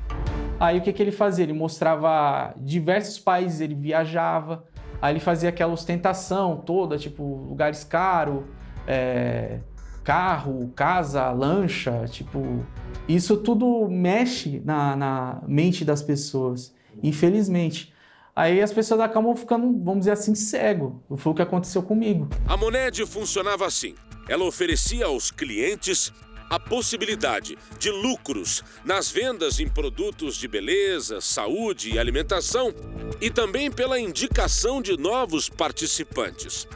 Aí 0.60 0.78
o 0.78 0.82
que, 0.82 0.94
que 0.94 1.02
ele 1.02 1.12
fazia? 1.12 1.44
Ele 1.44 1.54
mostrava 1.54 2.54
diversos 2.58 3.18
países, 3.18 3.62
ele 3.62 3.74
viajava, 3.74 4.66
aí 5.02 5.14
ele 5.14 5.20
fazia 5.20 5.50
aquela 5.50 5.74
ostentação 5.74 6.58
toda, 6.58 6.98
tipo, 6.98 7.24
lugares 7.24 7.84
caros, 7.84 8.44
é, 8.86 9.60
carro, 10.10 10.74
casa, 10.76 11.30
lancha, 11.30 12.06
tipo. 12.10 12.66
Isso 13.08 13.38
tudo 13.38 13.88
mexe 13.88 14.60
na, 14.66 14.96
na 14.96 15.42
mente 15.48 15.86
das 15.86 16.02
pessoas, 16.02 16.74
infelizmente. 17.04 17.94
Aí 18.36 18.60
as 18.60 18.74
pessoas 18.74 19.02
acabam 19.02 19.36
ficando, 19.36 19.68
vamos 19.84 20.00
dizer 20.00 20.14
assim, 20.14 20.34
cego. 20.34 21.04
Foi 21.16 21.32
o 21.32 21.36
que 21.36 21.44
aconteceu 21.44 21.84
comigo. 21.84 22.28
A 22.48 22.58
Moned 22.58 23.06
funcionava 23.06 23.68
assim. 23.68 23.94
Ela 24.28 24.46
oferecia 24.46 25.06
aos 25.06 25.30
clientes 25.30 26.12
a 26.50 26.60
possibilidade 26.60 27.56
de 27.78 27.92
lucros 27.92 28.64
nas 28.84 29.12
vendas 29.12 29.60
em 29.60 29.68
produtos 29.68 30.36
de 30.36 30.48
beleza, 30.48 31.22
saúde 31.22 31.92
e 31.94 32.00
alimentação 32.00 32.74
e 33.22 33.30
também 33.30 33.70
pela 33.70 34.00
indicação 34.00 34.82
de 34.82 34.98
novos 34.98 35.50
participantes. 35.50 36.68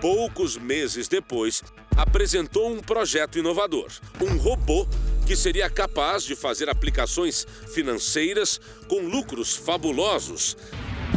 Poucos 0.00 0.56
meses 0.56 1.08
depois, 1.08 1.62
apresentou 1.96 2.70
um 2.70 2.80
projeto 2.80 3.38
inovador: 3.38 3.88
um 4.20 4.36
robô 4.38 4.86
que 5.26 5.36
seria 5.36 5.68
capaz 5.70 6.24
de 6.24 6.34
fazer 6.34 6.68
aplicações 6.68 7.46
financeiras 7.72 8.60
com 8.88 9.00
lucros 9.00 9.54
fabulosos 9.54 10.56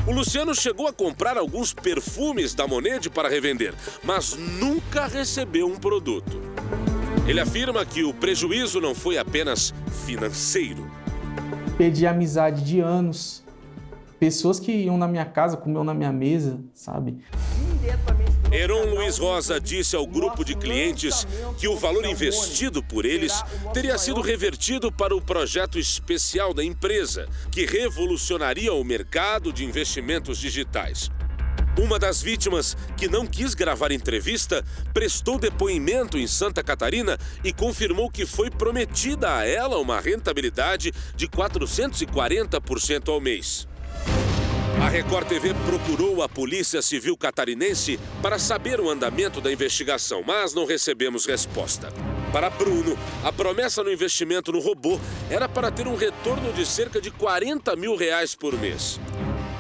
o 0.05 0.11
Luciano 0.11 0.53
chegou 0.53 0.85
a 0.85 0.91
comprar 0.91 1.37
alguns 1.37 1.73
perfumes 1.73 2.53
da 2.53 2.67
Monede 2.67 3.09
para 3.09 3.29
revender, 3.29 3.73
mas 4.03 4.35
nunca 4.35 5.07
recebeu 5.07 5.65
um 5.65 5.77
produto. 5.77 6.41
Ele 7.25 7.39
afirma 7.39 7.85
que 7.85 8.03
o 8.03 8.13
prejuízo 8.13 8.81
não 8.81 8.93
foi 8.93 9.17
apenas 9.17 9.73
financeiro. 10.05 10.91
Perdi 11.77 12.05
amizade 12.05 12.65
de 12.65 12.81
anos. 12.81 13.45
Pessoas 14.19 14.59
que 14.59 14.73
iam 14.73 14.97
na 14.97 15.07
minha 15.07 15.23
casa, 15.23 15.55
comiam 15.55 15.85
na 15.85 15.93
minha 15.93 16.11
mesa, 16.11 16.59
sabe? 16.73 17.19
Heron 18.53 18.85
Luiz 18.85 19.17
Rosa 19.17 19.59
disse 19.59 19.95
ao 19.95 20.05
grupo 20.05 20.45
de 20.45 20.53
clientes 20.53 21.25
que 21.57 21.67
o 21.67 21.75
valor 21.75 22.05
investido 22.05 22.83
por 22.83 23.03
eles 23.03 23.33
teria 23.73 23.97
sido 23.97 24.21
revertido 24.21 24.91
para 24.91 25.15
o 25.15 25.19
projeto 25.19 25.79
especial 25.79 26.53
da 26.53 26.63
empresa, 26.63 27.27
que 27.51 27.65
revolucionaria 27.65 28.71
o 28.71 28.83
mercado 28.83 29.51
de 29.51 29.65
investimentos 29.65 30.37
digitais. 30.37 31.09
Uma 31.81 31.97
das 31.97 32.21
vítimas, 32.21 32.77
que 32.95 33.07
não 33.07 33.25
quis 33.25 33.55
gravar 33.55 33.91
entrevista, 33.91 34.63
prestou 34.93 35.39
depoimento 35.39 36.15
em 36.15 36.27
Santa 36.27 36.61
Catarina 36.61 37.17
e 37.43 37.51
confirmou 37.51 38.11
que 38.11 38.23
foi 38.23 38.51
prometida 38.51 39.35
a 39.35 39.47
ela 39.47 39.79
uma 39.79 39.99
rentabilidade 39.99 40.93
de 41.15 41.27
440% 41.27 43.09
ao 43.09 43.19
mês. 43.19 43.67
A 44.81 44.89
Record 44.89 45.27
TV 45.27 45.53
procurou 45.65 46.21
a 46.21 46.27
Polícia 46.27 46.81
Civil 46.81 47.15
Catarinense 47.15 47.99
para 48.21 48.39
saber 48.39 48.79
o 48.79 48.89
andamento 48.89 49.39
da 49.39 49.51
investigação, 49.51 50.23
mas 50.25 50.53
não 50.53 50.65
recebemos 50.65 51.25
resposta. 51.25 51.89
Para 52.31 52.49
Bruno, 52.49 52.97
a 53.23 53.31
promessa 53.31 53.83
no 53.83 53.91
investimento 53.91 54.51
no 54.51 54.59
robô 54.59 54.99
era 55.29 55.47
para 55.47 55.71
ter 55.71 55.87
um 55.87 55.95
retorno 55.95 56.51
de 56.51 56.65
cerca 56.65 56.99
de 56.99 57.11
40 57.11 57.75
mil 57.75 57.95
reais 57.95 58.35
por 58.35 58.59
mês. 58.59 58.99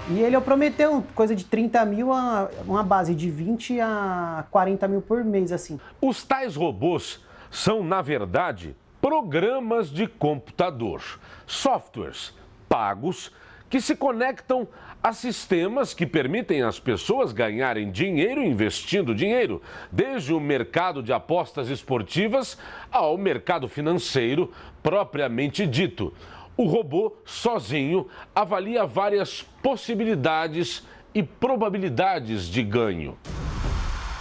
E 0.09 0.19
ele 0.19 0.39
prometeu 0.41 1.03
coisa 1.15 1.35
de 1.35 1.45
30 1.45 1.85
mil 1.85 2.11
a 2.11 2.49
uma 2.65 2.83
base 2.83 3.15
de 3.15 3.29
20 3.29 3.79
a 3.79 4.45
40 4.51 4.87
mil 4.87 5.01
por 5.01 5.23
mês, 5.23 5.51
assim. 5.51 5.79
Os 6.01 6.23
tais 6.23 6.55
robôs 6.55 7.21
são, 7.49 7.83
na 7.83 8.01
verdade, 8.01 8.75
programas 8.99 9.89
de 9.89 10.07
computador, 10.07 11.01
softwares 11.45 12.33
pagos 12.67 13.31
que 13.69 13.81
se 13.81 13.95
conectam 13.95 14.67
a 15.03 15.11
sistemas 15.11 15.93
que 15.93 16.07
permitem 16.07 16.61
às 16.61 16.79
pessoas 16.79 17.33
ganharem 17.33 17.91
dinheiro 17.91 18.41
investindo 18.41 19.13
dinheiro, 19.13 19.61
desde 19.91 20.33
o 20.33 20.39
mercado 20.39 21.03
de 21.03 21.11
apostas 21.11 21.69
esportivas 21.69 22.57
ao 22.89 23.17
mercado 23.17 23.67
financeiro 23.67 24.53
propriamente 24.81 25.67
dito. 25.67 26.13
O 26.55 26.65
robô, 26.65 27.17
sozinho, 27.25 28.07
avalia 28.33 28.85
várias 28.85 29.41
possibilidades 29.61 30.83
e 31.13 31.21
probabilidades 31.21 32.45
de 32.45 32.63
ganho. 32.63 33.17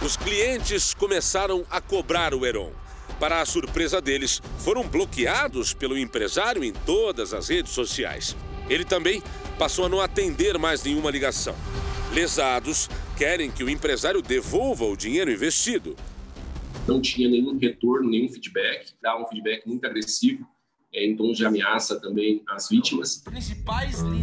Os 0.01 0.17
clientes 0.17 0.93
começaram 0.93 1.63
a 1.71 1.79
cobrar 1.79 2.33
o 2.33 2.45
Heron. 2.45 2.71
Para 3.19 3.39
a 3.39 3.45
surpresa 3.45 4.01
deles, 4.01 4.41
foram 4.57 4.83
bloqueados 4.83 5.73
pelo 5.73 5.97
empresário 5.97 6.61
em 6.61 6.73
todas 6.73 7.33
as 7.33 7.47
redes 7.47 7.71
sociais. 7.71 8.35
Ele 8.69 8.83
também 8.83 9.23
passou 9.57 9.85
a 9.85 9.89
não 9.89 10.01
atender 10.01 10.57
mais 10.57 10.83
nenhuma 10.83 11.11
ligação. 11.11 11.55
Lesados 12.13 12.89
querem 13.17 13.49
que 13.49 13.63
o 13.63 13.69
empresário 13.69 14.21
devolva 14.21 14.85
o 14.85 14.95
dinheiro 14.95 15.31
investido. 15.31 15.95
Não 16.87 17.01
tinha 17.01 17.29
nenhum 17.29 17.57
retorno, 17.57 18.09
nenhum 18.09 18.29
feedback, 18.29 18.93
dava 19.01 19.23
um 19.23 19.27
feedback 19.27 19.65
muito 19.65 19.85
agressivo, 19.85 20.45
é, 20.93 21.05
em 21.05 21.15
tom 21.15 21.31
de 21.31 21.45
ameaça 21.45 21.99
também 21.99 22.43
às 22.47 22.69
vítimas. 22.69 23.23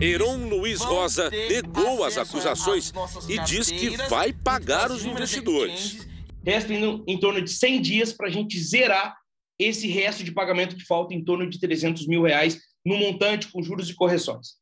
Heron 0.00 0.48
Luiz 0.48 0.80
Rosa 0.80 1.30
negou 1.30 2.04
as 2.04 2.16
acusações 2.16 2.92
e 3.28 3.38
diz 3.40 3.70
que 3.70 3.96
vai 4.08 4.32
pagar 4.32 4.90
os 4.90 5.04
investidores. 5.04 6.06
Resta 6.44 6.72
em, 6.72 7.02
em 7.06 7.18
torno 7.18 7.42
de 7.42 7.50
100 7.50 7.82
dias 7.82 8.12
para 8.12 8.28
a 8.28 8.30
gente 8.30 8.58
zerar 8.60 9.16
esse 9.58 9.88
resto 9.88 10.22
de 10.22 10.32
pagamento 10.32 10.76
que 10.76 10.84
falta 10.84 11.12
em 11.12 11.22
torno 11.22 11.48
de 11.48 11.58
300 11.58 12.06
mil 12.06 12.22
reais 12.22 12.60
no 12.86 12.96
montante 12.96 13.48
com 13.48 13.62
juros 13.62 13.90
e 13.90 13.94
correções. 13.94 14.56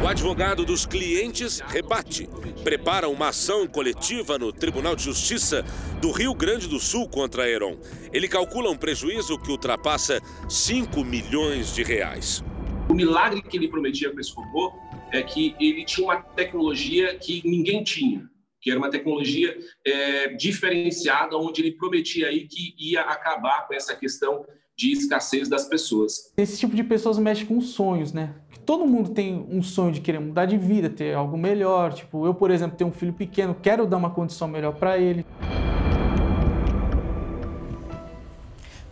O 0.00 0.06
advogado 0.06 0.64
dos 0.64 0.86
clientes 0.86 1.58
rebate. 1.58 2.28
Prepara 2.62 3.08
uma 3.08 3.28
ação 3.28 3.66
coletiva 3.66 4.38
no 4.38 4.52
Tribunal 4.52 4.94
de 4.94 5.02
Justiça 5.02 5.64
do 6.00 6.12
Rio 6.12 6.32
Grande 6.34 6.68
do 6.68 6.78
Sul 6.78 7.08
contra 7.08 7.42
a 7.42 7.50
Heron. 7.50 7.76
Ele 8.12 8.28
calcula 8.28 8.70
um 8.70 8.76
prejuízo 8.76 9.36
que 9.36 9.50
ultrapassa 9.50 10.20
5 10.48 11.02
milhões 11.02 11.74
de 11.74 11.82
reais. 11.82 12.44
O 12.88 12.94
milagre 12.94 13.42
que 13.42 13.56
ele 13.56 13.66
prometia 13.66 14.12
com 14.12 14.20
esse 14.20 14.32
robô 14.32 14.72
é 15.12 15.20
que 15.20 15.56
ele 15.58 15.84
tinha 15.84 16.06
uma 16.06 16.22
tecnologia 16.22 17.16
que 17.16 17.42
ninguém 17.44 17.82
tinha, 17.82 18.22
que 18.60 18.70
era 18.70 18.78
uma 18.78 18.90
tecnologia 18.90 19.58
é, 19.84 20.28
diferenciada, 20.28 21.36
onde 21.36 21.60
ele 21.60 21.72
prometia 21.72 22.28
aí 22.28 22.46
que 22.46 22.72
ia 22.78 23.00
acabar 23.00 23.66
com 23.66 23.74
essa 23.74 23.96
questão 23.96 24.46
de 24.78 24.92
escassez 24.92 25.48
das 25.48 25.64
pessoas. 25.64 26.32
Esse 26.36 26.56
tipo 26.56 26.76
de 26.76 26.84
pessoas 26.84 27.18
mexe 27.18 27.44
com 27.44 27.60
sonhos, 27.60 28.12
né? 28.12 28.36
Todo 28.64 28.86
mundo 28.86 29.10
tem 29.10 29.44
um 29.50 29.60
sonho 29.60 29.90
de 29.90 30.00
querer 30.00 30.20
mudar 30.20 30.46
de 30.46 30.56
vida, 30.56 30.88
ter 30.88 31.16
algo 31.16 31.36
melhor. 31.36 31.92
Tipo, 31.92 32.24
eu, 32.24 32.32
por 32.32 32.48
exemplo, 32.48 32.76
tenho 32.76 32.90
um 32.90 32.92
filho 32.92 33.12
pequeno, 33.12 33.56
quero 33.60 33.84
dar 33.84 33.96
uma 33.96 34.10
condição 34.10 34.46
melhor 34.46 34.76
para 34.76 34.96
ele. 34.96 35.26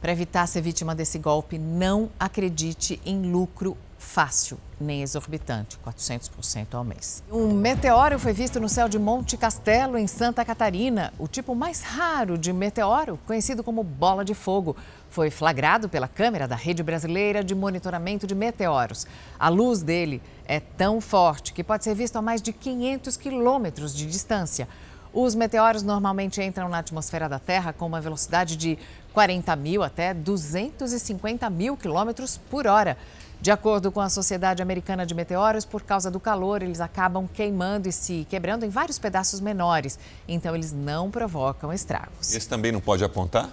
Para 0.01 0.11
evitar 0.11 0.45
ser 0.49 0.61
vítima 0.61 0.93
desse 0.93 1.21
golpe, 1.21 1.57
não 1.57 2.11
acredite 2.19 3.01
em 3.07 3.31
lucro 3.31 3.77
fácil, 3.99 4.59
nem 4.81 5.03
exorbitante, 5.03 5.79
400% 5.85 6.75
ao 6.75 6.85
mês. 6.85 7.23
Um 7.31 7.53
meteoro 7.53 8.19
foi 8.19 8.33
visto 8.33 8.61
no 8.61 8.69
céu 8.69 8.89
de 8.89 8.99
Monte 8.99 9.37
Castelo, 9.37 9.97
em 9.97 10.07
Santa 10.07 10.45
Catarina. 10.45 11.13
O 11.19 11.27
tipo 11.27 11.55
mais 11.55 11.81
raro 11.81 12.37
de 12.37 12.53
meteoro, 12.53 13.19
conhecido 13.27 13.65
como 13.65 13.83
bola 13.83 14.25
de 14.25 14.35
fogo, 14.35 14.77
foi 15.09 15.31
flagrado 15.31 15.89
pela 15.89 16.09
câmera 16.09 16.47
da 16.47 16.57
Rede 16.57 16.83
Brasileira 16.83 17.43
de 17.43 17.55
Monitoramento 17.55 18.27
de 18.27 18.35
Meteoros. 18.35 19.07
A 19.39 19.49
luz 19.49 19.83
dele 19.83 20.23
é 20.47 20.61
tão 20.61 21.01
forte 21.01 21.53
que 21.53 21.65
pode 21.65 21.85
ser 21.85 21.95
visto 21.95 22.17
a 22.17 22.23
mais 22.23 22.43
de 22.43 22.53
500 22.53 23.17
quilômetros 23.17 23.95
de 23.95 24.07
distância. 24.07 24.69
Os 25.13 25.35
meteoros 25.35 25.83
normalmente 25.83 26.43
entram 26.43 26.69
na 26.69 26.79
atmosfera 26.79 27.27
da 27.27 27.39
Terra 27.39 27.73
com 27.73 27.87
uma 27.87 28.03
velocidade 28.03 28.55
de 28.55 28.79
40 29.15 29.57
mil 29.57 29.83
até 29.83 30.13
250 30.13 31.49
mil 31.49 31.75
quilômetros 31.75 32.37
por 32.51 32.67
hora. 32.67 32.99
De 33.41 33.51
acordo 33.51 33.93
com 33.93 34.01
a 34.01 34.09
Sociedade 34.09 34.63
Americana 34.63 35.07
de 35.07 35.15
Meteoros, 35.15 35.65
por 35.65 35.83
causa 35.83 36.11
do 36.11 36.19
calor, 36.19 36.63
eles 36.63 36.81
acabam 36.81 37.29
queimando 37.33 37.89
e 37.89 37.93
se 37.93 38.27
quebrando 38.29 38.65
em 38.65 38.69
vários 38.69 38.99
pedaços 38.99 39.41
menores. 39.41 39.99
Então, 40.27 40.55
eles 40.55 40.73
não 40.73 41.11
provocam 41.11 41.73
estragos. 41.73 42.35
Esse 42.35 42.49
também 42.49 42.73
não 42.73 42.81
pode 42.81 43.05
apontar? 43.05 43.51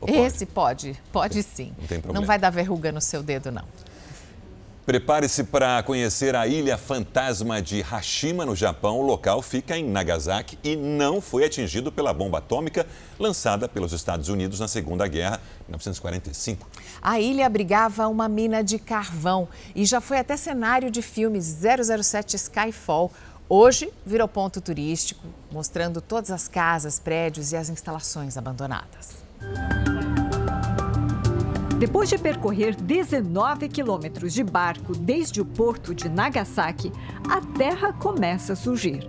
Pode? 0.00 0.12
Esse 0.12 0.44
pode, 0.44 1.00
pode 1.12 1.42
sim. 1.42 1.72
Não 1.78 1.86
tem 1.86 2.00
problema. 2.00 2.20
Não 2.20 2.26
vai 2.26 2.38
dar 2.38 2.50
verruga 2.50 2.92
no 2.92 3.00
seu 3.00 3.22
dedo, 3.22 3.50
não. 3.50 3.64
Prepare-se 4.86 5.42
para 5.42 5.82
conhecer 5.82 6.36
a 6.36 6.46
ilha 6.46 6.78
fantasma 6.78 7.60
de 7.60 7.80
Hashima, 7.80 8.46
no 8.46 8.54
Japão. 8.54 9.00
O 9.00 9.02
local 9.02 9.42
fica 9.42 9.76
em 9.76 9.84
Nagasaki 9.84 10.56
e 10.62 10.76
não 10.76 11.20
foi 11.20 11.44
atingido 11.44 11.90
pela 11.90 12.14
bomba 12.14 12.38
atômica 12.38 12.86
lançada 13.18 13.68
pelos 13.68 13.92
Estados 13.92 14.28
Unidos 14.28 14.60
na 14.60 14.68
Segunda 14.68 15.08
Guerra, 15.08 15.40
em 15.62 15.72
1945. 15.72 16.68
A 17.02 17.18
ilha 17.18 17.46
abrigava 17.46 18.06
uma 18.06 18.28
mina 18.28 18.62
de 18.62 18.78
carvão 18.78 19.48
e 19.74 19.84
já 19.84 20.00
foi 20.00 20.18
até 20.18 20.36
cenário 20.36 20.88
de 20.88 21.02
filme 21.02 21.40
007 21.42 22.36
Skyfall. 22.36 23.10
Hoje 23.48 23.92
virou 24.06 24.28
ponto 24.28 24.60
turístico, 24.60 25.26
mostrando 25.50 26.00
todas 26.00 26.30
as 26.30 26.46
casas, 26.46 27.00
prédios 27.00 27.50
e 27.50 27.56
as 27.56 27.68
instalações 27.68 28.36
abandonadas. 28.36 29.16
Depois 31.78 32.08
de 32.08 32.16
percorrer 32.16 32.74
19 32.74 33.68
quilômetros 33.68 34.32
de 34.32 34.42
barco 34.42 34.96
desde 34.96 35.42
o 35.42 35.44
porto 35.44 35.94
de 35.94 36.08
Nagasaki, 36.08 36.90
a 37.28 37.42
terra 37.58 37.92
começa 37.92 38.54
a 38.54 38.56
surgir. 38.56 39.06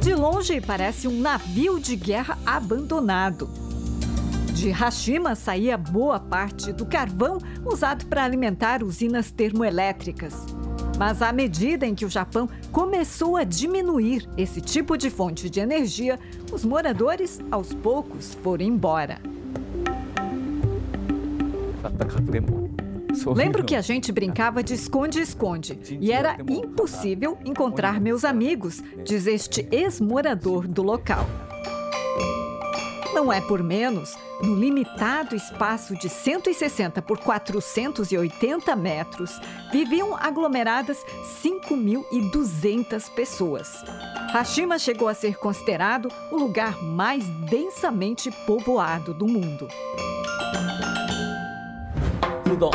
De 0.00 0.14
longe, 0.14 0.62
parece 0.62 1.06
um 1.06 1.20
navio 1.20 1.78
de 1.78 1.94
guerra 1.94 2.38
abandonado. 2.46 3.50
De 4.54 4.70
Hashima 4.70 5.34
saía 5.34 5.76
boa 5.76 6.18
parte 6.18 6.72
do 6.72 6.86
carvão 6.86 7.36
usado 7.62 8.06
para 8.06 8.24
alimentar 8.24 8.82
usinas 8.82 9.30
termoelétricas. 9.30 10.46
Mas 10.98 11.20
à 11.20 11.30
medida 11.30 11.84
em 11.84 11.94
que 11.94 12.06
o 12.06 12.10
Japão 12.10 12.48
começou 12.72 13.36
a 13.36 13.44
diminuir 13.44 14.26
esse 14.38 14.62
tipo 14.62 14.96
de 14.96 15.10
fonte 15.10 15.50
de 15.50 15.60
energia, 15.60 16.18
os 16.50 16.64
moradores, 16.64 17.38
aos 17.50 17.74
poucos, 17.74 18.32
foram 18.42 18.64
embora. 18.64 19.35
Lembro 23.34 23.64
que 23.64 23.74
a 23.74 23.80
gente 23.80 24.12
brincava 24.12 24.62
de 24.62 24.74
esconde-esconde 24.74 25.78
e 26.00 26.12
era 26.12 26.36
impossível 26.48 27.38
encontrar 27.44 28.00
meus 28.00 28.24
amigos, 28.24 28.82
diz 29.04 29.26
este 29.26 29.66
ex-morador 29.70 30.68
do 30.68 30.82
local. 30.82 31.26
Não 33.14 33.32
é 33.32 33.40
por 33.40 33.62
menos, 33.62 34.14
no 34.42 34.54
limitado 34.56 35.34
espaço 35.34 35.96
de 35.96 36.06
160 36.06 37.00
por 37.00 37.18
480 37.18 38.76
metros, 38.76 39.40
viviam 39.72 40.14
aglomeradas 40.14 41.02
5.200 41.42 43.10
pessoas. 43.14 43.82
Hashima 44.32 44.78
chegou 44.78 45.08
a 45.08 45.14
ser 45.14 45.38
considerado 45.38 46.12
o 46.30 46.36
lugar 46.36 46.82
mais 46.82 47.26
densamente 47.48 48.30
povoado 48.46 49.14
do 49.14 49.26
mundo. 49.26 49.66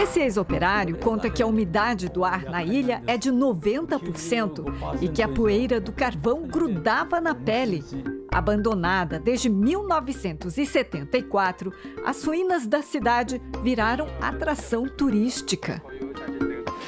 Esse 0.02 0.20
ex-operário 0.20 0.98
conta 0.98 1.30
que 1.30 1.42
a 1.42 1.48
umidade 1.48 2.10
do 2.10 2.24
ar 2.24 2.44
na 2.44 2.64
ilha 2.64 3.02
é 3.08 3.18
de 3.18 3.32
90% 3.32 5.02
e 5.02 5.08
que 5.08 5.24
a 5.24 5.28
poeira 5.28 5.80
do 5.80 5.92
carvão 5.92 6.44
grudava 6.44 7.20
na 7.20 7.34
pele. 7.34 7.84
Abandonada 8.32 9.20
desde 9.20 9.50
1974, 9.50 11.74
as 12.06 12.24
ruínas 12.24 12.68
da 12.68 12.82
cidade 12.82 13.42
viraram 13.64 14.08
atração 14.22 14.88
turística. 14.88 15.82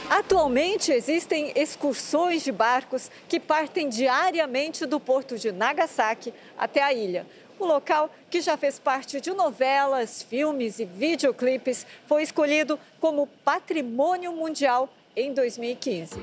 Atualmente 0.10 0.92
existem 0.92 1.54
excursões 1.56 2.44
de 2.44 2.52
barcos 2.52 3.10
que 3.28 3.40
partem 3.40 3.90
diariamente 3.90 4.86
do 4.86 5.00
porto 5.00 5.40
de 5.40 5.52
Nagasaki 5.52 6.32
até 6.58 6.84
a 6.84 6.94
ilha. 6.94 7.26
O 7.64 7.66
local, 7.66 8.14
que 8.30 8.42
já 8.42 8.58
fez 8.58 8.78
parte 8.78 9.22
de 9.22 9.32
novelas, 9.32 10.22
filmes 10.22 10.80
e 10.80 10.86
videoclipes, 10.86 11.88
foi 12.06 12.22
escolhido 12.22 12.78
como 13.00 13.26
Patrimônio 13.26 14.34
Mundial 14.34 14.90
em 15.16 15.34
2015. 15.34 16.20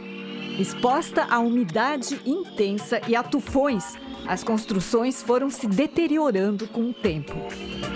Exposta 0.60 1.26
à 1.30 1.38
umidade 1.38 2.20
intensa 2.26 3.00
e 3.08 3.16
a 3.16 3.22
tufões, 3.22 3.94
as 4.28 4.44
construções 4.44 5.22
foram 5.22 5.48
se 5.48 5.66
deteriorando 5.66 6.68
com 6.68 6.90
o 6.90 6.92
tempo. 6.92 7.32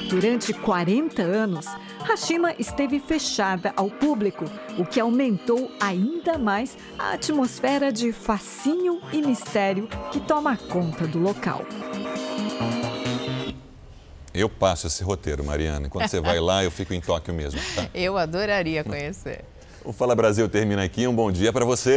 Durante 0.08 0.54
40 0.54 1.20
anos, 1.20 1.66
Hashima 2.00 2.54
esteve 2.58 2.98
fechada 2.98 3.74
ao 3.76 3.90
público, 3.90 4.46
o 4.78 4.86
que 4.86 4.98
aumentou 4.98 5.70
ainda 5.78 6.38
mais 6.38 6.78
a 6.98 7.12
atmosfera 7.12 7.92
de 7.92 8.10
fascínio 8.10 9.02
e 9.12 9.20
mistério 9.20 9.86
que 10.10 10.18
toma 10.18 10.56
conta 10.56 11.06
do 11.06 11.18
local. 11.18 11.60
Eu 14.34 14.48
passo 14.48 14.88
esse 14.88 15.04
roteiro, 15.04 15.44
Mariana. 15.44 15.88
Quando 15.88 16.08
você 16.08 16.20
vai 16.20 16.40
lá, 16.40 16.64
eu 16.64 16.70
fico 16.70 16.92
em 16.92 17.00
Tóquio 17.00 17.32
mesmo. 17.32 17.60
Tá? 17.76 17.88
Eu 17.94 18.18
adoraria 18.18 18.82
conhecer. 18.82 19.44
O 19.84 19.92
Fala 19.92 20.16
Brasil 20.16 20.48
termina 20.48 20.82
aqui. 20.82 21.06
Um 21.06 21.14
bom 21.14 21.30
dia 21.30 21.52
para 21.52 21.64
você. 21.64 21.92